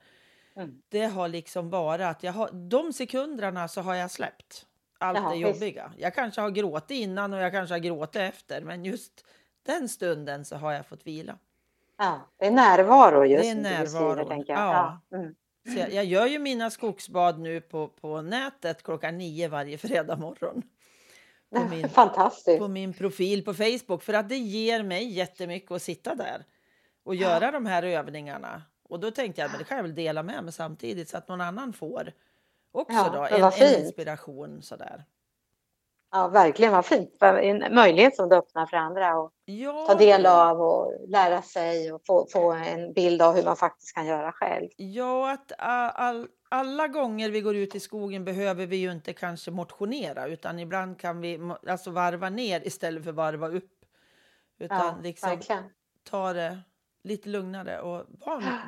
[0.61, 0.83] Mm.
[0.88, 4.66] Det har liksom bara att jag har, de sekunderna så har jag släppt
[4.99, 5.61] allt Jaha, det visst.
[5.61, 5.92] jobbiga.
[5.99, 9.25] Jag kanske har gråtit innan och jag kanske har gråtit efter, men just
[9.66, 11.38] den stunden så har jag fått vila.
[11.99, 14.62] Ja, det är närvaro just Det är närvaro, tänker jag.
[14.62, 15.01] ja.
[15.11, 15.16] Ja.
[15.18, 15.35] Mm.
[15.68, 20.16] Så jag, jag gör ju mina skogsbad nu på, på nätet klockan nio varje fredag
[20.16, 20.62] morgon.
[21.55, 22.59] På min, Fantastiskt.
[22.59, 26.44] på min profil på Facebook för att det ger mig jättemycket att sitta där
[27.05, 28.62] och göra de här övningarna.
[28.90, 31.29] Och då tänkte jag att det kan jag väl dela med mig samtidigt så att
[31.29, 32.12] någon annan får
[32.72, 35.05] också Ja, då, en, en inspiration sådär.
[36.12, 37.22] Ja, verkligen vad fint.
[37.22, 41.92] En möjlighet som det öppnar för andra att Ja, ta del av och lära sig
[41.92, 44.68] och få, få en bild av hur man faktiskt kan göra själv.
[44.76, 49.50] Ja, att all, alla gånger vi går ut i skogen behöver vi ju inte kanske
[49.50, 53.72] motionera utan ibland kan vi alltså varva ner istället för varva upp.
[54.59, 55.64] Utan Ja, liksom verkligen.
[56.11, 56.59] ta det
[57.03, 58.59] lite lugnare och vara,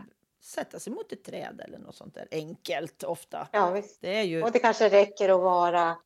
[0.40, 3.49] sätta sig mot ett träd eller något sånt där enkelt ofta.
[3.53, 4.01] Ja, visst.
[4.01, 5.97] Det är ju Och det kanske räcker att vara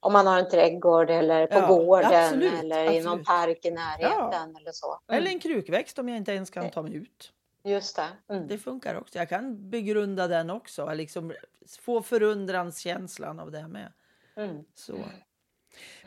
[0.00, 3.26] om man har en trädgård eller på Ja, gården absolut, eller i någon absolut.
[3.26, 5.00] park i närheten eller så.
[5.08, 5.22] Mm.
[5.22, 7.32] eller en krukväxt om jag inte ens kan ta mig ut.
[7.64, 8.34] Just det.
[8.34, 8.46] Mm.
[8.48, 9.18] Det funkar också.
[9.18, 11.32] Jag kan begrunda den också, liksom
[11.80, 13.92] få förundranskänslan av det med.
[14.36, 14.64] Mm.
[14.74, 14.98] Så.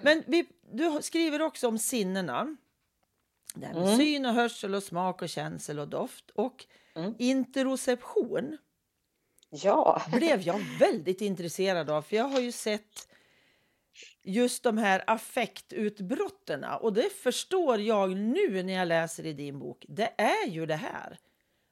[0.01, 2.57] Men vi, du skriver också om sinnena.
[3.53, 3.97] Det här med Mm.
[3.97, 6.31] syn och hörsel och smak och känsel och doft.
[6.35, 7.15] Och Mm.
[7.19, 8.57] interoception
[9.49, 10.01] Ja.
[10.11, 12.01] blev jag väldigt intresserad av.
[12.01, 13.07] För jag har ju sett
[14.23, 16.63] just de här affektutbrotten.
[16.81, 19.85] Och det förstår jag nu när jag läser i din bok.
[19.89, 21.19] Det är ju det här.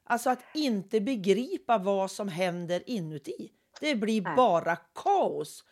[0.04, 3.50] Alltså att inte begripa vad som händer inuti.
[3.80, 5.64] Det blir bara kaos.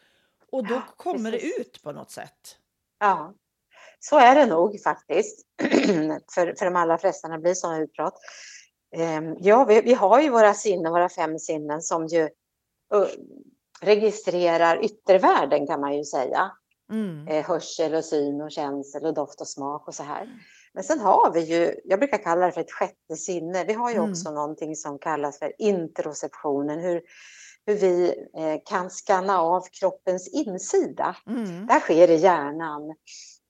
[0.53, 1.59] Och då Ja, kommer det precis.
[1.61, 2.59] ut på något sätt.
[2.99, 3.35] Ja,
[4.01, 5.47] så är det nog faktiskt.
[6.35, 8.15] för, för de allra flesta när det blir sådana utbrott.
[8.97, 12.29] Ehm, Ja, vi, vi har ju våra sinnen, våra fem sinnen som ju
[13.81, 16.51] registrerar yttervärlden kan man ju säga.
[16.93, 17.29] Mm.
[17.29, 20.29] Eh, hörsel och syn och känsel och doft och smak och så här.
[20.75, 23.65] Men sen har vi ju, jag brukar kalla det för ett sjätte sinne.
[23.65, 24.11] Vi har ju Mm.
[24.11, 26.81] också någonting som kallas för interoceptionen.
[26.81, 27.03] Hur,
[27.67, 28.09] hur vi
[28.39, 31.17] eh, kan skanna av kroppens insida.
[31.27, 31.67] Mm.
[31.67, 32.95] Det här sker i hjärnan.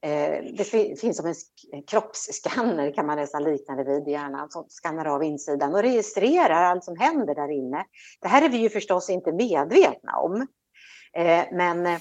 [0.02, 4.10] Eh, det fi- finns som en sk- kroppsskanner kan man nästan likna det vid i
[4.10, 7.84] hjärnan som skannar av insidan och registrerar allt som händer där inne.
[8.20, 10.46] Det här är vi ju förstås inte medvetna om.
[11.16, 11.98] Eh, men eh,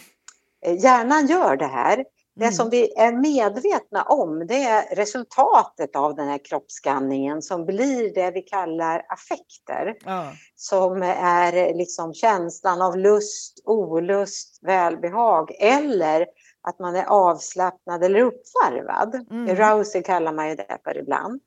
[0.83, 2.05] hjärnan gör det här.
[2.35, 2.53] Det Mm.
[2.53, 8.31] som vi är medvetna om det är resultatet av den här kroppsskanningen som blir det
[8.31, 10.31] vi kallar affekter Ja.
[10.55, 16.25] som är liksom känslan av lust, olust, välbehag eller
[16.69, 19.15] att man är avslappnad eller uppvarvad.
[19.31, 19.49] Mm.
[19.49, 21.41] Arousal kallar man ju det för ibland.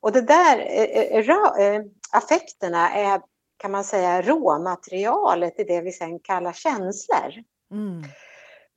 [0.00, 0.58] Och det där,
[1.60, 3.20] eh, affekterna är
[3.56, 7.32] kan man säga råmaterialet i det vi sen kallar känslor.
[7.70, 8.02] Mm.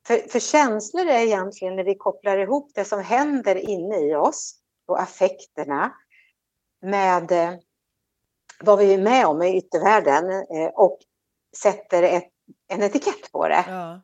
[0.06, 4.54] För, för känslor är egentligen när vi kopplar ihop det som händer inne i oss
[4.86, 5.92] och affekterna
[6.82, 7.54] med eh,
[8.60, 10.98] vad vi är med om i yttervärlden eh, och
[11.56, 12.30] sätter ett,
[12.68, 13.64] en etikett på det.
[13.68, 14.00] Ja.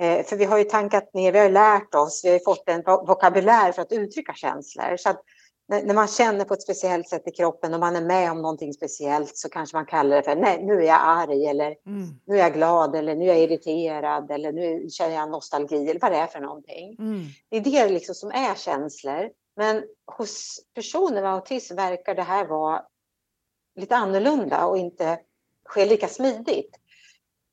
[0.00, 2.82] Eh, för vi har ju tankat ner, vi har lärt oss, vi har fått en
[2.82, 4.96] vo- vokabulär för att uttrycka känslor.
[4.96, 5.22] Så att
[5.68, 8.42] när, när man känner på ett speciellt sätt i kroppen och man är med om
[8.42, 12.08] någonting speciellt så kanske man kallar det för nej, nu är jag arg eller Mm.
[12.26, 16.00] nu är jag glad eller nu är jag irriterad eller nu känner jag nostalgi eller
[16.00, 16.96] vad det är för någonting.
[16.98, 17.20] Mm.
[17.50, 19.30] Det är det liksom som är känslor.
[19.56, 19.84] Men
[20.18, 22.82] hos personer med autism verkar det här vara
[23.76, 25.18] lite annorlunda och inte
[25.64, 26.76] ske lika smidigt.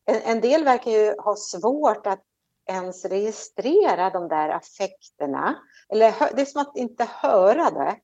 [0.06, 2.22] En, en del verkar ju ha svårt att
[2.70, 5.56] ens registrera de där affekterna.
[5.90, 7.96] Eller det är som att inte höra det,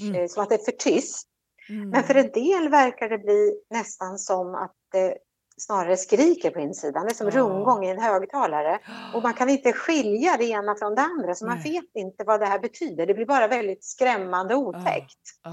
[0.00, 0.14] Mm.
[0.22, 1.28] eh, som att det är för tyst.
[1.68, 1.88] Mm.
[1.90, 5.18] Men för en del verkar det bli nästan som att det
[5.56, 7.04] snarare skriker på insidan.
[7.04, 7.32] Det är som Ja.
[7.40, 8.78] rundgång i en högtalare.
[9.14, 11.72] Och man kan inte skilja det ena från det andra, så man Nej.
[11.72, 13.06] vet inte vad det här betyder.
[13.06, 15.20] Det blir bara väldigt skrämmande otäckt.
[15.42, 15.50] Ja.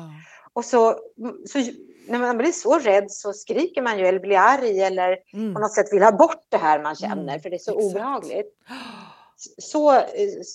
[0.54, 0.96] Och så,
[1.46, 1.60] så
[2.08, 5.54] när man blir så rädd så skriker man ju eller blir arg eller på Mm.
[5.54, 7.96] något sätt vill ha bort det här man känner, Mm, för det är så exakt.
[7.96, 8.56] obehagligt.
[9.58, 10.04] Så eh,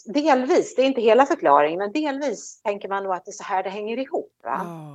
[0.05, 3.43] delvis, det är inte hela förklaringen, men delvis tänker man nog att det är så
[3.45, 4.33] här det hänger ihop.
[4.43, 4.89] Ja.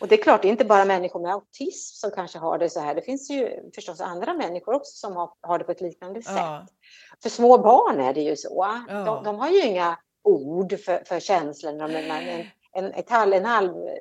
[0.00, 2.70] Och det är klart, det är inte bara människor med autism som kanske har det
[2.70, 2.94] så här.
[2.94, 6.34] Det finns ju förstås andra människor också som har, har det på ett liknande sätt.
[7.22, 8.66] För små barn är det ju så.
[8.88, 9.04] Ja.
[9.04, 11.72] De, de har ju inga ord för, för känslor.
[11.72, 13.94] De, en, ett halv, en halv eh,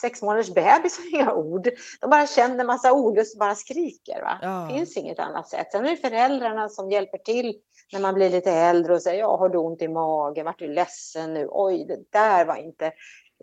[0.00, 1.68] sex månaders bebis har inga ord.
[2.00, 4.22] De bara känner massa olust och bara skriker.
[4.22, 4.38] Va?
[4.42, 4.48] Ja.
[4.48, 5.72] Det finns inget annat sätt.
[5.72, 7.54] Sen är det föräldrarna som hjälper till
[7.92, 10.44] när man blir lite äldre och säger ja, har du ont i magen?
[10.44, 11.48] Vart du ledsen nu?
[11.50, 12.92] Oj, det där var inte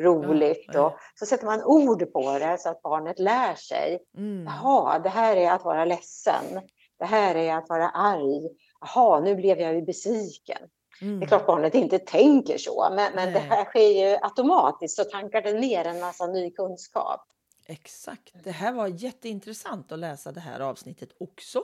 [0.01, 0.65] roligt.
[0.73, 3.99] Ja, och så sätter man ord på det så att barnet lär sig.
[4.17, 4.43] Mm.
[4.45, 6.61] Jaha, det här är att vara ledsen.
[6.99, 8.49] Det här är att vara arg.
[8.81, 10.57] Jaha, nu blev jag ju besviken.
[11.01, 11.19] Mm.
[11.19, 15.03] Det är klart barnet inte tänker så, men, men det här sker ju automatiskt så
[15.03, 17.27] tankar det ner en massa ny kunskap.
[17.65, 18.33] Exakt.
[18.43, 21.63] Det här var jätteintressant att läsa det här avsnittet också.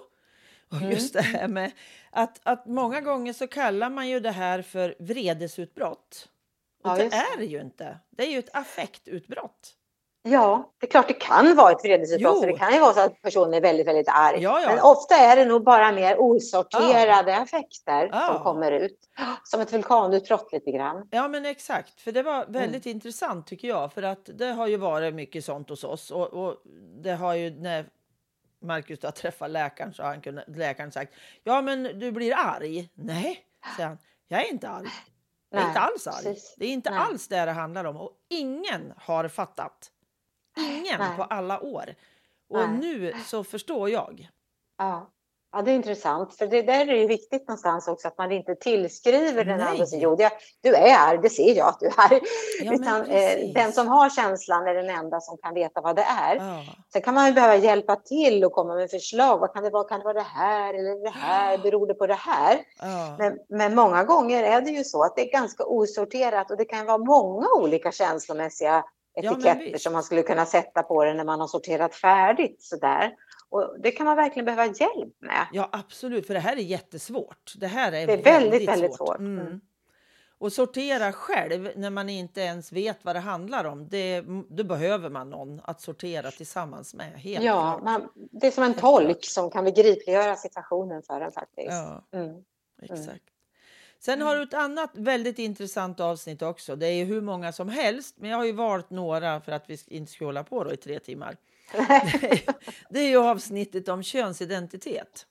[0.70, 0.92] Och mm.
[0.92, 1.72] just det här med
[2.12, 6.30] att, att många gånger så kallar man ju det här för vredesutbrott.
[6.84, 8.00] Och ja, det är det ju inte.
[8.10, 9.76] Det är ju ett affektutbrott.
[10.23, 12.41] Ja, det är klart det kan vara ett vredesutbrott.
[12.41, 14.41] Det kan ju vara så att personen är väldigt, väldigt arg.
[14.41, 14.69] Ja, ja.
[14.69, 17.41] Men ofta är det nog bara mer osorterade ja.
[17.41, 18.99] affekter som kommer ut.
[19.43, 21.08] Som ett vulkanutbrott lite grann.
[21.12, 22.01] Ja, men exakt.
[22.01, 22.95] För det var väldigt mm.
[22.95, 23.93] intressant tycker jag.
[23.93, 26.12] För att det har ju varit mycket sånt hos oss.
[26.12, 26.55] Och, och
[27.03, 27.86] det har ju när
[28.62, 32.89] Marcus har träffat läkaren så har han kunnat, läkaren sagt Ja, men du blir arg.
[32.93, 33.43] Nej,
[33.75, 33.97] säger han.
[34.27, 34.88] Jag är inte arg.
[35.49, 36.23] Jag är Nej, inte alls arg.
[36.23, 36.55] Precis.
[36.58, 36.99] Det är inte Nej.
[36.99, 37.97] alls det det handlar om.
[37.97, 39.91] Och ingen har fattat.
[40.60, 41.17] Ingen Nej.
[41.17, 41.95] på alla år.
[42.50, 44.30] Och nu så förstår jag.
[44.78, 45.10] Ja.
[45.52, 48.56] Ja, det är intressant, för det där är ju viktigt någonstans också att man inte
[48.56, 52.22] tillskriver den andra jo, det, du är, det ser jag att du är.
[52.63, 56.02] Ja, Utan eh, den som har känslan är den enda som kan veta vad det
[56.02, 56.36] är.
[56.36, 56.63] Ja.
[56.93, 59.39] Sen kan man ju behöva hjälpa till och komma med förslag.
[59.39, 59.84] Vad kan det vara?
[59.84, 61.58] Kan det vara det här eller det här?
[61.58, 62.60] Beror det på det här?
[62.82, 63.15] Ja.
[63.19, 66.65] Men, men många gånger är det ju så att det är ganska osorterat och det
[66.65, 68.84] kan vara många olika känslomässiga
[69.15, 73.12] etiketter som man skulle kunna sätta på det när man har sorterat färdigt sådär.
[73.50, 75.48] Och det kan man verkligen behöva hjälp med.
[75.54, 77.54] Ja, absolut, för det här är jättesvårt.
[77.58, 79.08] Det här är, det är väldigt, väldigt, väldigt svårt.
[79.08, 79.19] svårt.
[79.19, 79.39] Mm.
[79.39, 79.62] Mm.
[80.39, 85.10] Och sortera själv när man inte ens vet vad det handlar om, det, då behöver
[85.10, 87.12] man någon att sortera tillsammans med.
[87.13, 91.67] Helt ja, man, det är som en tolk som kan begripliggöra situationen för en faktiskt.
[91.69, 92.43] Ja, mm.
[92.82, 93.24] exakt.
[93.99, 96.75] Sen har du ett annat väldigt intressant avsnitt också.
[96.75, 99.77] Det är hur många som helst, men jag har ju valt några för att vi
[99.88, 101.38] inte ska hålla på då i tre timmar.
[102.89, 105.25] det är ju avsnittet om könsidentitet.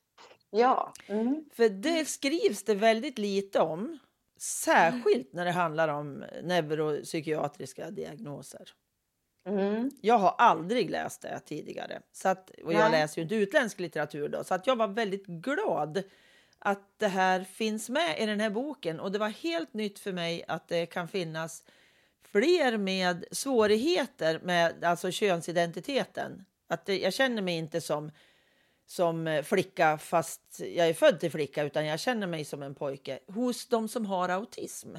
[0.50, 0.92] Ja.
[1.06, 1.44] Mm.
[1.52, 3.98] För det skrivs det väldigt lite om,
[4.40, 8.68] särskilt när det handlar om neuropsykiatriska diagnoser.
[9.46, 9.90] Mm.
[10.00, 12.00] Jag har aldrig läst det tidigare.
[12.12, 12.90] Så att, och jag Nej.
[12.90, 16.02] läser ju inte utländsk litteratur då, så att jag var väldigt glad
[16.58, 19.00] att det här finns med i den här boken.
[19.00, 21.64] Och det var helt nytt för mig att det kan finnas
[22.22, 26.44] fler med svårigheter med alltså könsidentiteten.
[26.68, 28.10] Att det, jag känner mig inte som,
[28.86, 33.18] som flicka fast jag är född till flicka utan jag känner mig som en pojke
[33.26, 34.96] hos de som har autism.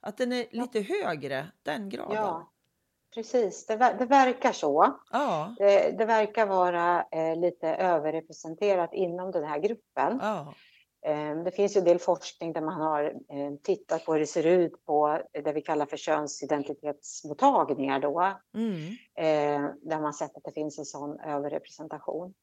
[0.00, 2.16] Att den är lite högre, den graden.
[2.16, 2.52] Ja,
[3.14, 3.66] precis.
[3.66, 4.98] Det, det verkar så.
[5.12, 5.54] Ja.
[5.58, 10.18] Det, det verkar vara eh, lite överrepresenterat inom den här gruppen.
[10.22, 10.54] Ja.
[11.08, 14.26] Ehm, det finns ju en del forskning där man har ehm, tittat på hur det
[14.26, 18.38] ser ut på det vi kallar för könsidentitetsmottagningar då.
[18.54, 18.96] Mm.
[19.14, 22.34] Ehm, där man sett att det finns en sån överrepresentation.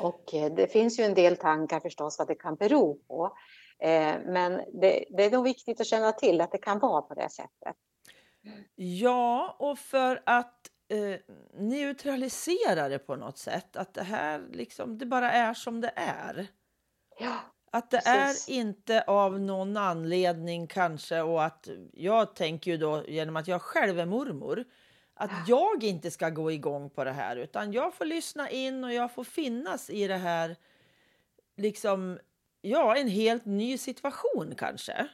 [0.00, 3.36] Och eh, det finns ju en del tankar förstås vad det kan bero på.
[4.24, 7.30] Men det, det är nog viktigt att känna till att det kan vara på det
[7.30, 7.76] sättet.
[8.74, 11.20] Ja, och för att eh,
[11.54, 16.46] neutralisera det på något sätt, att det här liksom, det bara är som det är.
[17.18, 17.40] Ja.
[17.70, 18.48] Att det Precis.
[18.48, 23.62] är inte av någon anledning kanske och att jag tänker ju då genom att jag
[23.62, 24.64] själv är mormor
[25.20, 28.92] att jag inte ska gå igång på det här utan jag får lyssna in och
[28.92, 30.56] jag får finnas i det här
[31.56, 32.18] liksom
[32.60, 35.08] ja, en helt ny situation kanske.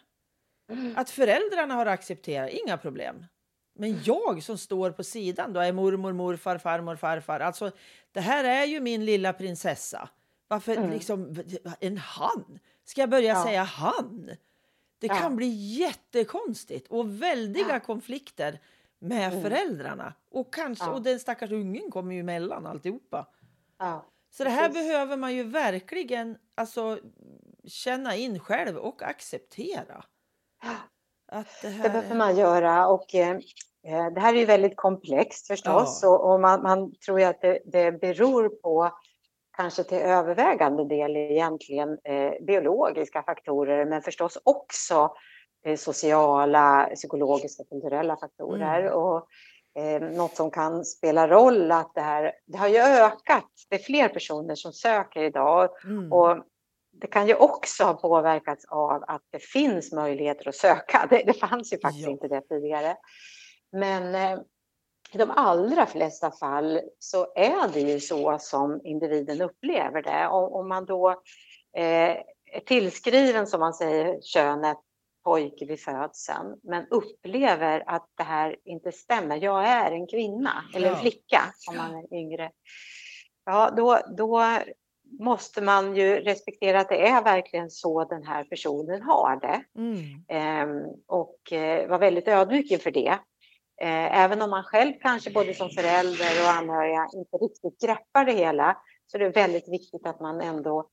[0.69, 0.97] Mm.
[0.97, 3.27] Att föräldrarna har accepterat, inga problem.
[3.75, 7.41] Men jag som står på sidan då är mormor, morfar, farmor, farfar.
[7.41, 7.71] Alltså,
[8.13, 10.09] det här är ju min lilla prinsessa.
[10.55, 10.91] Varför mm.
[10.91, 11.43] liksom
[11.81, 12.59] en han?
[12.85, 13.45] Ska jag börja ja.
[13.45, 14.31] säga han?
[14.99, 15.15] Det ja.
[15.15, 15.47] kan bli
[15.79, 17.81] jättekonstigt och väldiga ja.
[17.81, 18.61] konflikter
[18.99, 19.43] med mm.
[19.43, 20.15] föräldrarna.
[20.31, 23.27] Och, kanske, och den stackars ungen kommer ju emellan alltihopa.
[23.79, 24.05] Ja.
[24.31, 24.83] Så det här Precis.
[24.83, 26.99] behöver man ju verkligen alltså,
[27.65, 30.05] känna in själv och acceptera.
[31.29, 31.83] Att det, här...
[31.83, 32.89] det behöver man göra.
[32.89, 33.39] Och, eh,
[34.15, 36.01] det här är ju väldigt komplext förstås.
[36.03, 36.09] Ja.
[36.09, 38.99] Och, och man, man, tror ju att det, det beror på
[39.57, 45.15] kanske till övervägande del egentligen eh, biologiska faktorer men förstås också
[45.67, 48.81] eh, sociala, psykologiska, kulturella faktorer.
[48.81, 48.93] Mm.
[48.93, 49.27] Och,
[49.79, 53.51] eh, något som kan spela roll att det här, det har ju ökat.
[53.71, 56.13] Det är fler personer som söker idag mm.
[56.13, 56.45] och
[57.01, 61.07] det kan ju också ha påverkats av att det finns möjligheter att söka.
[61.11, 62.11] Det, det fanns ju faktiskt ja.
[62.11, 62.97] inte det tidigare.
[63.73, 64.39] Men eh,
[65.15, 70.29] i de allra flesta fall så är det ju så som individen upplever det.
[70.29, 71.11] Om, om man då
[71.77, 72.17] eh,
[72.53, 74.79] är tillskriven, som man säger, könet
[75.25, 79.37] pojke vid födseln, men upplever att det här inte stämmer.
[79.37, 82.51] Jag är en kvinna eller en flicka om man är yngre.
[83.45, 84.43] Ja, då, då
[85.21, 89.65] måste man ju respektera att det är verkligen så den här personen har det.
[89.81, 90.25] Mm.
[90.29, 93.19] Ehm, och eh, vara väldigt ödmjuk inför det.
[93.85, 98.33] Eh, även om man själv kanske både som förälder och anhöriga inte riktigt greppar det
[98.33, 98.77] hela
[99.07, 100.89] så är det väldigt viktigt att man ändå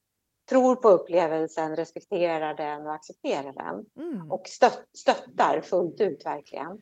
[0.50, 4.06] tror på upplevelsen, respekterar den och accepterar den.
[4.06, 4.32] Mm.
[4.32, 6.82] Och stött, stöttar fullt ut verkligen.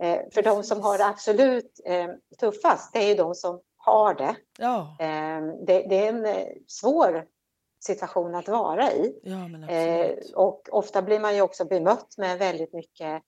[0.00, 2.08] Eh, för de som har det absolut eh,
[2.40, 4.36] tuffast, det är ju de som har det.
[4.58, 5.86] Ja, Eh, det.
[5.88, 7.26] Det är en svår
[7.80, 9.20] situation att vara i.
[9.22, 9.48] ja,
[10.34, 13.22] och ofta blir man ju också bemött med väldigt mycket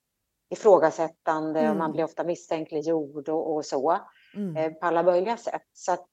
[0.50, 1.78] ifrågasättande och Mm.
[1.78, 3.98] man blir ofta misstänkliggjord och, och så
[4.34, 4.56] Mm.
[4.56, 5.66] eh, på alla möjliga sätt.
[5.72, 6.06] Så att,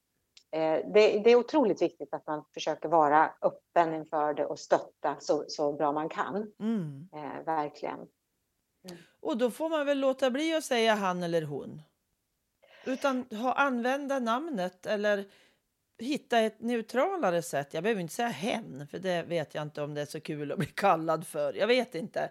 [0.52, 5.16] eh, det, det är otroligt viktigt att man försöker vara öppen inför det och stötta
[5.20, 6.52] så, så bra man kan.
[6.60, 7.10] Mm.
[7.16, 8.00] Eh, verkligen.
[9.22, 11.82] Och då får man väl låta bli att säga han eller hon.
[12.86, 15.26] Utan ha, använda namnet eller
[16.00, 17.74] hitta ett neutralare sätt.
[17.74, 20.52] Jag behöver inte säga hen, för det vet jag inte om det är så kul
[20.52, 21.54] att bli kallad för.
[21.54, 22.30] Jag vet inte.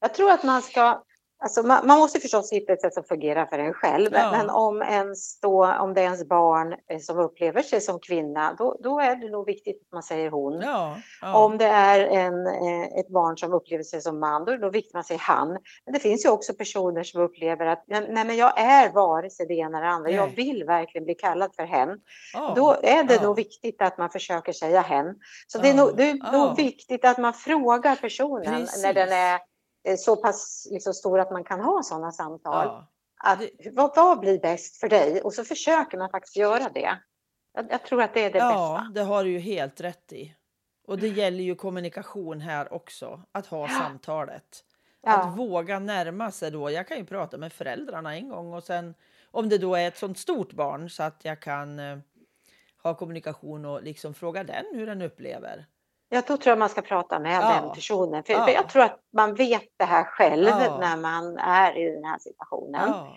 [0.00, 1.02] Jag tror att man ska
[1.40, 4.08] Alltså man, man måste förstås hitta ett sätt som fungerar för en själv.
[4.12, 4.30] Ja.
[4.30, 8.54] Men om, ens då, om det är ens barn eh, som upplever sig som kvinna,
[8.58, 10.60] då, då är det nog viktigt att man säger hon.
[10.60, 11.44] Ja, ja.
[11.44, 14.62] Om det är en, eh, ett barn som upplever sig som man, då är det
[14.62, 15.48] nog viktigt att man säger han.
[15.84, 19.46] Men det finns ju också personer som upplever att nej, men jag är vare sig
[19.46, 20.10] det ena eller det andra.
[20.10, 20.34] Jag Nej.
[20.36, 21.88] vill verkligen bli kallad för hen.
[22.34, 22.52] ja.
[22.56, 23.22] Då är det ja.
[23.22, 25.06] nog viktigt att man försöker säga hen.
[25.46, 28.82] Så det är, nog, det är nog viktigt att man frågar personen Precis.
[28.82, 29.40] när den är
[29.96, 32.66] så pass liksom, stor att man kan ha sådana samtal.
[32.66, 32.88] Ja.
[33.20, 33.40] Att,
[33.72, 35.20] vad, vad blir bäst för dig?
[35.20, 36.98] Och så försöker man faktiskt göra det.
[37.52, 38.92] Jag, jag tror att det är det ja, bästa.
[38.94, 40.34] det har du ju helt rätt i.
[40.86, 44.64] Och det gäller ju kommunikation här också, att ha samtalet.
[45.02, 45.12] Ja.
[45.12, 46.70] Att våga närma sig då.
[46.70, 48.94] Jag kan ju prata med föräldrarna en gång och sen
[49.30, 51.98] om det då är ett sånt stort barn så att jag kan eh,
[52.82, 55.66] ha kommunikation och liksom fråga den hur den upplever.
[56.08, 57.60] Jag då tror jag man ska prata med Ja.
[57.62, 58.24] den personen.
[58.24, 58.44] För, Ja.
[58.44, 60.78] för jag tror att man vet det här själv Ja.
[60.80, 62.88] när man är i den här situationen.
[62.88, 63.16] Ja,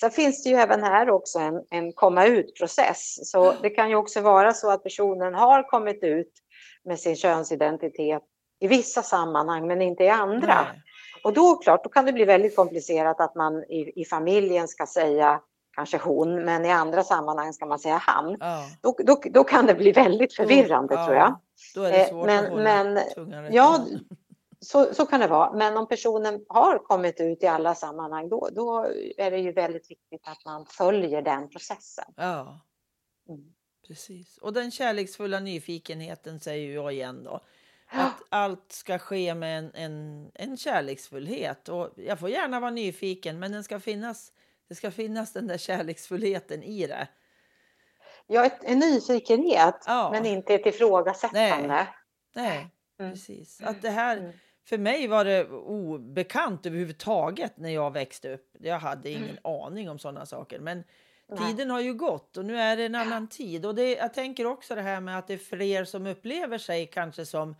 [0.00, 3.30] Sen finns det ju även här också en, en komma ut-process.
[3.30, 6.32] Så det kan ju också vara så att personen har kommit ut
[6.84, 8.22] med sin könsidentitet
[8.60, 10.54] i vissa sammanhang men inte i andra.
[10.72, 10.82] nej.
[11.24, 14.86] Och då klart, då kan det bli väldigt komplicerat att man i, i familjen ska
[14.86, 15.40] säga
[15.76, 18.36] kanske hon, men i andra sammanhang ska man säga han.
[18.40, 18.62] Ja.
[18.82, 21.38] Då, då, då kan det bli väldigt förvirrande Ja, tror jag.
[21.74, 23.86] Då är det Eh, svårt men- att hålla men- tungan rätt ja.
[24.60, 25.52] Så, så kan det vara.
[25.52, 28.86] Men om personen har kommit ut i alla sammanhang, då, då
[29.16, 32.04] är det ju väldigt viktigt att man följer den processen.
[32.16, 32.60] Ja,
[33.28, 33.54] Mm.
[33.86, 34.38] precis.
[34.38, 37.40] Och den kärleksfulla nyfikenheten säger jag igen då.
[37.94, 41.68] Att allt ska ske med en, en, en kärleksfullhet.
[41.68, 44.32] Och jag får gärna vara nyfiken, men den ska finnas,
[44.68, 47.08] det ska finnas den där kärleksfullheten i det.
[48.26, 50.10] Ja, ett, en nyfikenhet, Ja.
[50.12, 51.86] men inte ett ifrågasättande.
[52.34, 52.66] Nej,
[52.98, 53.12] Mm.
[53.12, 53.60] precis.
[53.62, 54.32] Att det här, Mm.
[54.68, 58.50] för mig var det obekant överhuvudtaget när jag växte upp.
[58.60, 60.58] Jag hade ingen aning om sådana saker.
[60.60, 60.84] Men Mm.
[61.44, 61.50] Nej.
[61.52, 63.66] tiden har ju gått och nu är det en annan tid.
[63.66, 66.86] Och det, jag tänker också det här med att det är fler som upplever sig
[66.86, 67.56] kanske som,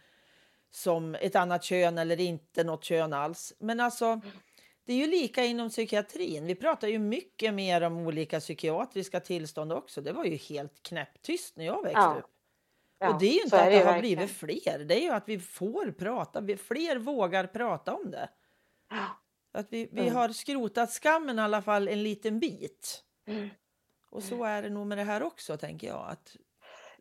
[0.70, 3.52] som ett annat kön eller inte något kön alls.
[3.58, 4.20] Men alltså,
[4.84, 6.46] det är ju lika inom psykiatrin.
[6.46, 10.00] Vi pratar ju mycket mer om olika psykiatriska tillstånd också.
[10.00, 12.16] Det var ju helt knäpptyst när jag växte Ja.
[12.18, 12.26] upp.
[12.98, 14.16] Ja, och det är ju inte att det, ju har verkligen.
[14.18, 14.78] blivit fler.
[14.78, 16.42] Det är ju att vi får prata.
[16.56, 18.28] Fler vågar prata om det.
[18.90, 19.06] Ja.
[19.52, 20.14] Att vi, vi Mm.
[20.14, 23.04] har skrotat skammen i alla fall en liten bit.
[23.26, 23.48] Mm.
[24.10, 26.06] Och så är det nog med det här också, tänker jag.
[26.08, 26.36] Att,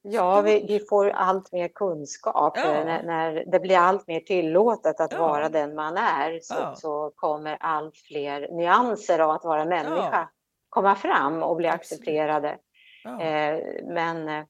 [0.03, 2.53] Ja, vi, vi får allt mer kunskap.
[2.57, 2.63] Ja.
[2.73, 5.19] Eh, När, när det blir allt mer tillåtet att Ja.
[5.19, 6.75] vara den man är så, Ja.
[6.75, 10.29] så kommer allt fler nyanser av att vara människa
[10.69, 12.57] komma fram och bli accepterade.
[13.05, 14.43] Eh, men eh,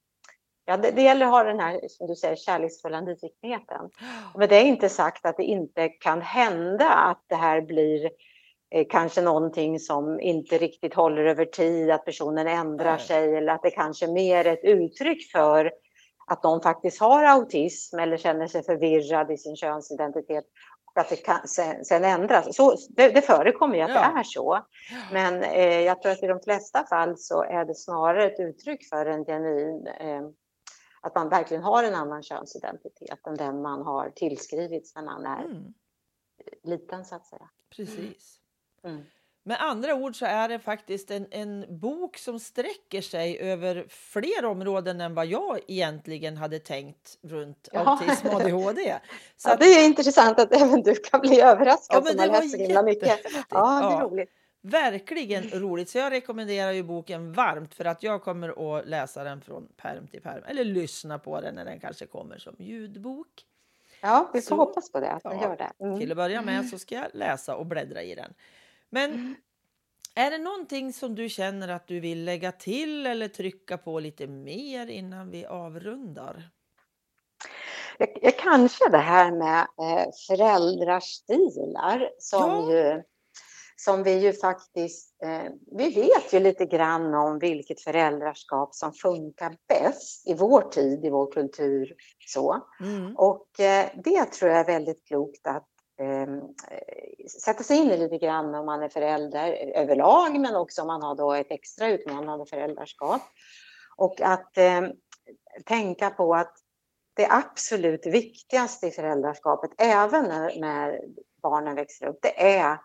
[0.66, 3.90] ja, det, det gäller att ha den här, som du säger, kärleksfulla nyfikenheten.
[4.36, 8.10] Men det är inte sagt att det inte kan hända att det här blir
[8.90, 13.08] kanske någonting som inte riktigt håller över tid, att personen ändrar Nej.
[13.08, 15.72] sig eller att det kanske mer är ett uttryck för
[16.28, 20.46] att någon faktiskt har autism eller känner sig förvirrad i sin könsidentitet
[20.86, 22.56] och att det kan, sen, sen ändras.
[22.56, 24.12] Så, det, det förekommer ju att Ja.
[24.14, 24.60] det är så.
[25.12, 28.90] Men eh, jag tror att i de flesta fall så är det snarare ett uttryck
[28.90, 30.22] för en genuin eh,
[31.02, 35.46] att man verkligen har en annan könsidentitet än den man har tillskrivits när man är
[35.46, 35.74] mm,
[36.64, 37.50] liten så att säga.
[37.76, 38.41] precis.
[38.86, 39.02] Mm.
[39.44, 44.46] Med andra ord så är det faktiskt en, en bok som sträcker sig över fler
[44.46, 47.80] områden än vad jag egentligen hade tänkt runt Ja.
[47.80, 48.96] autism och ADHD.
[49.38, 52.24] Så Ja, det är intressant att även du kan bli överraskad Ja, men som det
[52.34, 53.08] har läst så himla mycket.
[53.24, 54.02] Ja, det är Ja.
[54.04, 54.30] roligt.
[54.62, 55.90] verkligen roligt.
[55.90, 60.08] Så jag rekommenderar ju boken varmt för att jag kommer att läsa den från perm
[60.08, 63.46] till perm eller lyssna på den när den kanske kommer som ljudbok.
[64.02, 65.86] Ja, vi får Så, hoppas på det, att den gör det.
[65.86, 66.00] Mm.
[66.00, 68.34] Till att börja med så ska jag läsa och bläddra i den.
[68.92, 69.36] Men Mm.
[70.16, 74.28] är det någonting som du känner att du vill lägga till eller trycka på lite
[74.28, 76.50] mer innan vi avrundar?
[77.98, 82.72] Jag, jag, kanske det här med eh, föräldrastilar som, Ja.
[82.74, 83.04] ju,
[83.76, 89.58] som vi ju faktiskt, eh, vi vet ju lite grann om vilket föräldraskap som funkar
[89.68, 91.94] bäst i vår tid, i vår kultur.
[92.28, 92.68] Så.
[92.80, 93.18] Mm.
[93.18, 95.68] Och eh, det tror jag är väldigt klokt att
[97.42, 101.02] sätta sig in i lite grann om man är förälder överlag, men också om man
[101.02, 103.22] har då ett extra utmanande föräldraskap.
[103.98, 104.82] Och att eh,
[105.66, 106.54] tänka på att
[107.14, 111.02] det absolut viktigaste i föräldraskapet, även när, när
[111.42, 112.78] barnen växer upp, det är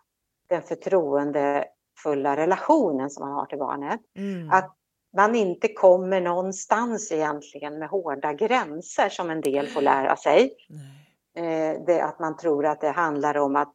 [0.49, 4.01] den förtroendefulla relationen som man har till barnet.
[4.17, 4.51] Mm.
[4.51, 4.77] Att
[5.17, 10.57] man inte kommer någonstans egentligen med hårda gränser som en del får lära sig.
[10.69, 11.06] Nej.
[11.37, 13.75] Eh, det, att man tror att det handlar om att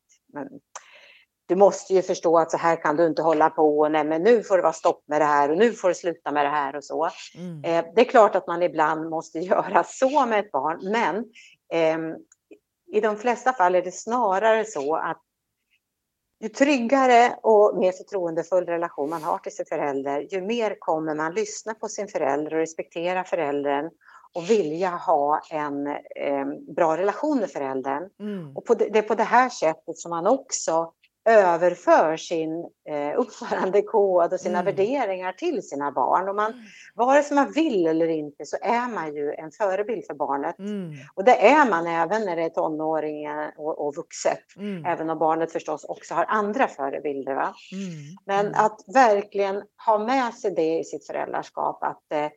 [1.51, 4.23] du måste ju förstå att så här kan du inte hålla på och nej, men
[4.23, 6.49] nu får det vara stopp med det här och nu får du sluta med det
[6.49, 7.09] här och så.
[7.35, 7.63] Mm.
[7.63, 11.15] Eh, det är klart att man ibland måste göra så med ett barn, men
[11.73, 12.15] eh,
[12.97, 15.21] i de flesta fall är det snarare så att
[16.39, 21.33] ju tryggare och mer förtroendefull relation man har till sin förälder, ju mer kommer man
[21.33, 23.89] lyssna på sin förälder och respektera föräldern
[24.35, 28.09] och vilja ha en eh, bra relation med föräldern.
[28.19, 28.57] Mm.
[28.57, 30.93] Och det, det är på det här sättet som man också
[31.29, 34.65] överför sin eh, uppförandekod och sina Mm.
[34.65, 36.29] värderingar till sina barn.
[36.29, 36.53] Och man,
[36.95, 40.59] vare sig man vill eller inte så är man ju en förebild för barnet.
[40.59, 40.91] Mm.
[41.15, 43.27] Och det är man även när det är tonåring
[43.57, 44.57] och, och vuxet.
[44.57, 44.85] Mm.
[44.85, 47.33] Även om barnet förstås också har andra förebilder.
[47.35, 47.53] Va?
[47.71, 47.93] Mm.
[48.25, 48.65] Men Mm.
[48.65, 51.83] att verkligen ha med sig det i sitt föräldraskap.
[51.83, 52.29] Att eh,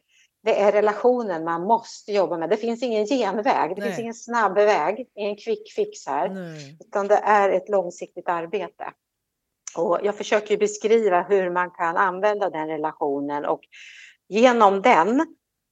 [0.44, 2.50] det är relationen man måste jobba med.
[2.50, 3.76] Det finns ingen genväg.
[3.76, 3.88] Det Nej.
[3.88, 5.08] finns ingen snabb väg.
[5.14, 6.28] Ingen quick fix här.
[6.28, 6.78] Nej.
[6.80, 8.92] Utan det är ett långsiktigt arbete.
[9.76, 13.60] Och jag försöker beskriva hur man kan använda den relationen och
[14.28, 15.26] genom den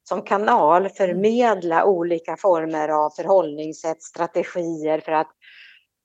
[0.09, 5.31] som kanal förmedla olika former av förhållningssätt, strategier för att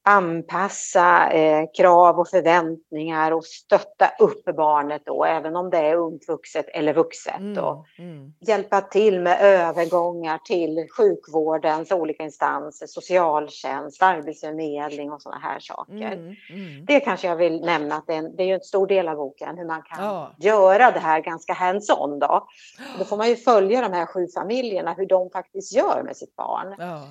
[0.07, 6.27] anpassa eh, krav och förväntningar och stötta upp barnet då, även om det är ungt
[6.27, 7.39] vuxet eller vuxet.
[7.39, 7.57] Mm.
[7.97, 8.33] Mm.
[8.39, 15.93] hjälpa till med övergångar till sjukvårdens olika instanser, socialtjänst, arbetsförmedling och sådana här saker.
[16.11, 16.35] Mm.
[16.49, 16.85] Mm.
[16.85, 19.15] Det kanske jag vill nämna att det är en, det är en stor del av
[19.15, 20.31] boken, hur man kan Ja.
[20.37, 22.19] göra det här ganska hands-on.
[22.19, 22.47] Då.
[22.99, 26.35] då får man ju följa de här sju familjerna, hur de faktiskt gör med sitt
[26.35, 26.75] barn.
[26.77, 27.01] Ja.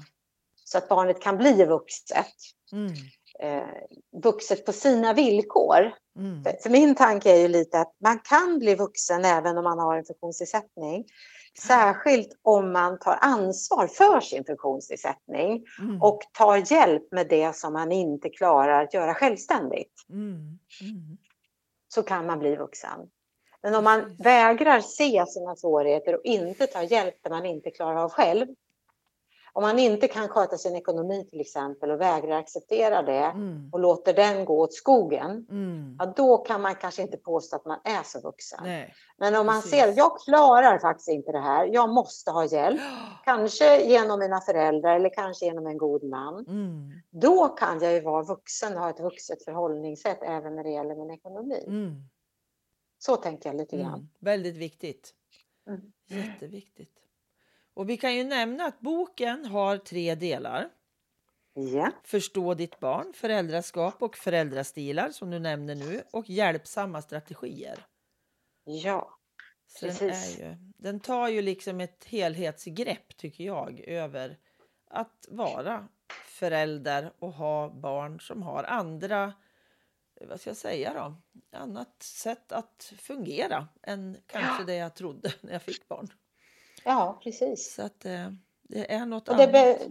[0.69, 2.35] Så att barnet kan bli vuxet.
[2.73, 2.93] Mm.
[3.39, 3.69] Eh,
[4.23, 5.93] vuxet på sina villkor.
[6.19, 6.45] Mm.
[6.45, 9.79] För, för min tanke är ju lite att man kan bli vuxen även om man
[9.79, 11.05] har en funktionsnedsättning.
[11.67, 16.03] Särskilt om man tar ansvar för sin funktionsnedsättning Mm.
[16.03, 19.93] och tar hjälp med det som man inte klarar att göra självständigt.
[20.11, 20.59] Mm.
[20.81, 21.19] Mm.
[21.95, 23.11] Så kan man bli vuxen.
[23.63, 27.97] Men om man vägrar se sina svårigheter och inte tar hjälp där man inte klarar
[28.05, 28.47] av själv.
[29.57, 33.69] Om man inte kan sköta sin ekonomi till exempel och vägrar acceptera det Mm.
[33.73, 35.47] och låter den gå åt skogen.
[35.51, 35.97] Mm.
[35.99, 38.59] Ja, då kan man kanske inte påstå att man är så vuxen.
[38.63, 38.95] Nej.
[39.19, 39.71] Men om man Precis.
[39.71, 42.81] ser att jag klarar faktiskt inte det här, jag måste ha hjälp,
[43.25, 46.47] kanske genom mina föräldrar eller kanske genom en god man.
[46.47, 46.91] Mm.
[47.11, 50.95] Då kan jag ju vara vuxen och ha ett vuxet förhållningssätt även när det gäller
[50.95, 51.65] min ekonomi.
[51.67, 51.95] Mm.
[52.99, 53.95] Så tänker jag lite grann.
[53.95, 54.09] Mm.
[54.19, 55.15] Väldigt viktigt.
[55.69, 55.93] Mm.
[56.07, 57.06] Jätteviktigt.
[57.77, 60.69] Och vi kan ju nämna att boken har tre delar.
[61.55, 67.87] Ja, Förstå ditt barn, föräldraskap och föräldrastilar som du nämner nu och hjälpsamma strategier.
[68.65, 69.19] ja,
[69.67, 70.39] Så den, Precis.
[70.39, 74.39] är ju, den tar ju liksom ett helhetsgrepp tycker jag över
[74.91, 75.89] att vara
[76.27, 79.33] förälder och ha barn som har andra,
[80.21, 81.23] vad ska jag säga då,
[81.59, 86.09] annat sätt att fungera än kanske det jag trodde när jag fick barn.
[86.87, 87.75] Ja precis.
[87.75, 88.29] Så att eh,
[88.69, 89.83] det är något Och det, annat.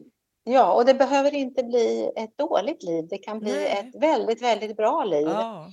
[0.43, 3.07] ja, och det behöver inte bli ett dåligt liv.
[3.09, 3.65] Det kan bli Nej.
[3.95, 5.27] ett väldigt, väldigt bra liv.
[5.27, 5.71] Ja,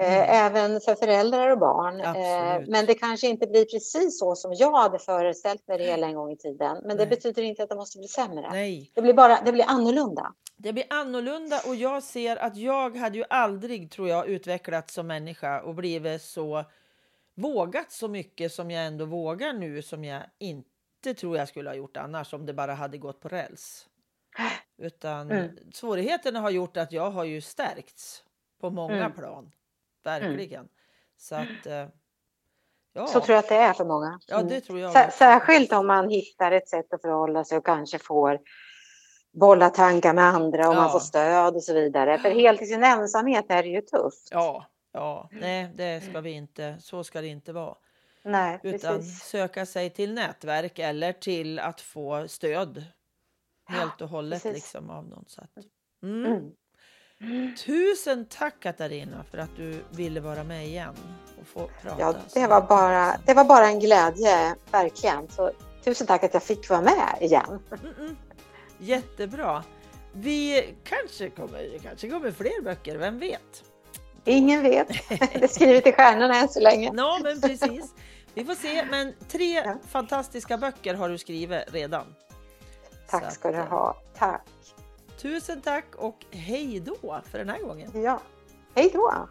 [0.00, 2.00] Eh, Även för föräldrar och barn.
[2.00, 2.68] Eh, Absolut.
[2.68, 6.14] Men det kanske inte blir precis så som jag hade föreställt mig det hela en
[6.14, 6.76] gång i tiden.
[6.82, 7.06] Men det Nej.
[7.06, 8.50] betyder inte att det måste bli sämre.
[8.50, 8.90] nej.
[8.94, 10.32] Det blir bara det blir annorlunda.
[10.56, 15.06] Det blir annorlunda och jag ser att jag hade ju aldrig, tror jag, utvecklats som
[15.06, 16.64] människa och blivit så
[17.34, 21.74] vågat så mycket som jag ändå vågar nu som jag inte tror jag skulle ha
[21.74, 23.88] gjort annars om det bara hade gått på räls.
[24.78, 25.56] Utan Mm.
[25.72, 28.24] svårigheterna har gjort att jag har ju stärkts
[28.60, 29.12] på många Mm.
[29.12, 29.52] plan.
[30.04, 30.60] verkligen.
[30.60, 30.68] Mm.
[31.16, 31.86] Så att eh,
[32.96, 33.06] Ja.
[33.06, 34.20] Så tror jag att det är för många.
[34.26, 34.96] Ja, det tror jag.
[34.96, 35.10] Mm.
[35.10, 38.40] Särskilt om man hittar ett sätt att förhålla sig och kanske får
[39.32, 40.80] bolla tankar med andra och ja.
[40.80, 42.18] man får stöd och så vidare.
[42.18, 44.28] För helt i sin ensamhet är det ju tufft.
[44.30, 46.76] Ja, ja, nej, det ska vi inte.
[46.80, 47.74] Så ska det inte vara.
[48.22, 49.22] Nej, Utan precis.
[49.22, 52.84] söka sig till nätverk eller till att få stöd
[53.66, 55.50] helt och hållet liksom av någon sätt.
[56.02, 56.52] Mm.
[57.20, 57.56] Mm.
[57.56, 60.94] Tusen tack Katarina för att du ville vara med igen
[61.40, 62.00] och få prata.
[62.00, 65.28] Ja, det var bara, det var bara en glädje, verkligen.
[65.28, 65.52] Så,
[65.84, 67.60] tusen tack att jag fick vara med igen.
[67.82, 68.16] Mm -mm.
[68.78, 69.64] Jättebra.
[70.12, 73.64] Vi kanske kommer, kanske kommer fler böcker, vem vet?
[74.24, 74.88] Ingen vet.
[75.08, 76.92] Det är skrivet i stjärnorna än så länge.
[76.96, 77.94] Ja, men precis.
[78.34, 78.84] Vi får se.
[78.90, 79.76] Men tre ja.
[79.88, 82.06] fantastiska böcker har du skrivit redan.
[83.08, 83.96] Tack ska du ha.
[84.18, 84.46] Tack.
[85.18, 87.90] Tusen tack och hej då för den här gången.
[87.94, 88.20] Ja,
[88.74, 89.28] hej då.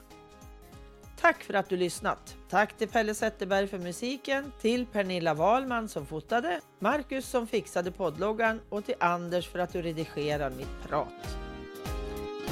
[1.21, 2.35] Tack för att du lyssnat.
[2.49, 8.61] Tack till Pelle Zetterberg för musiken, till Pernilla Wahlman som fotade, Marcus som fixade poddloggan
[8.69, 11.37] och till Anders för att du redigerar mitt prat.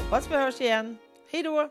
[0.03, 0.97] Hoppas vi hörs igen.
[1.31, 1.69] Hej då!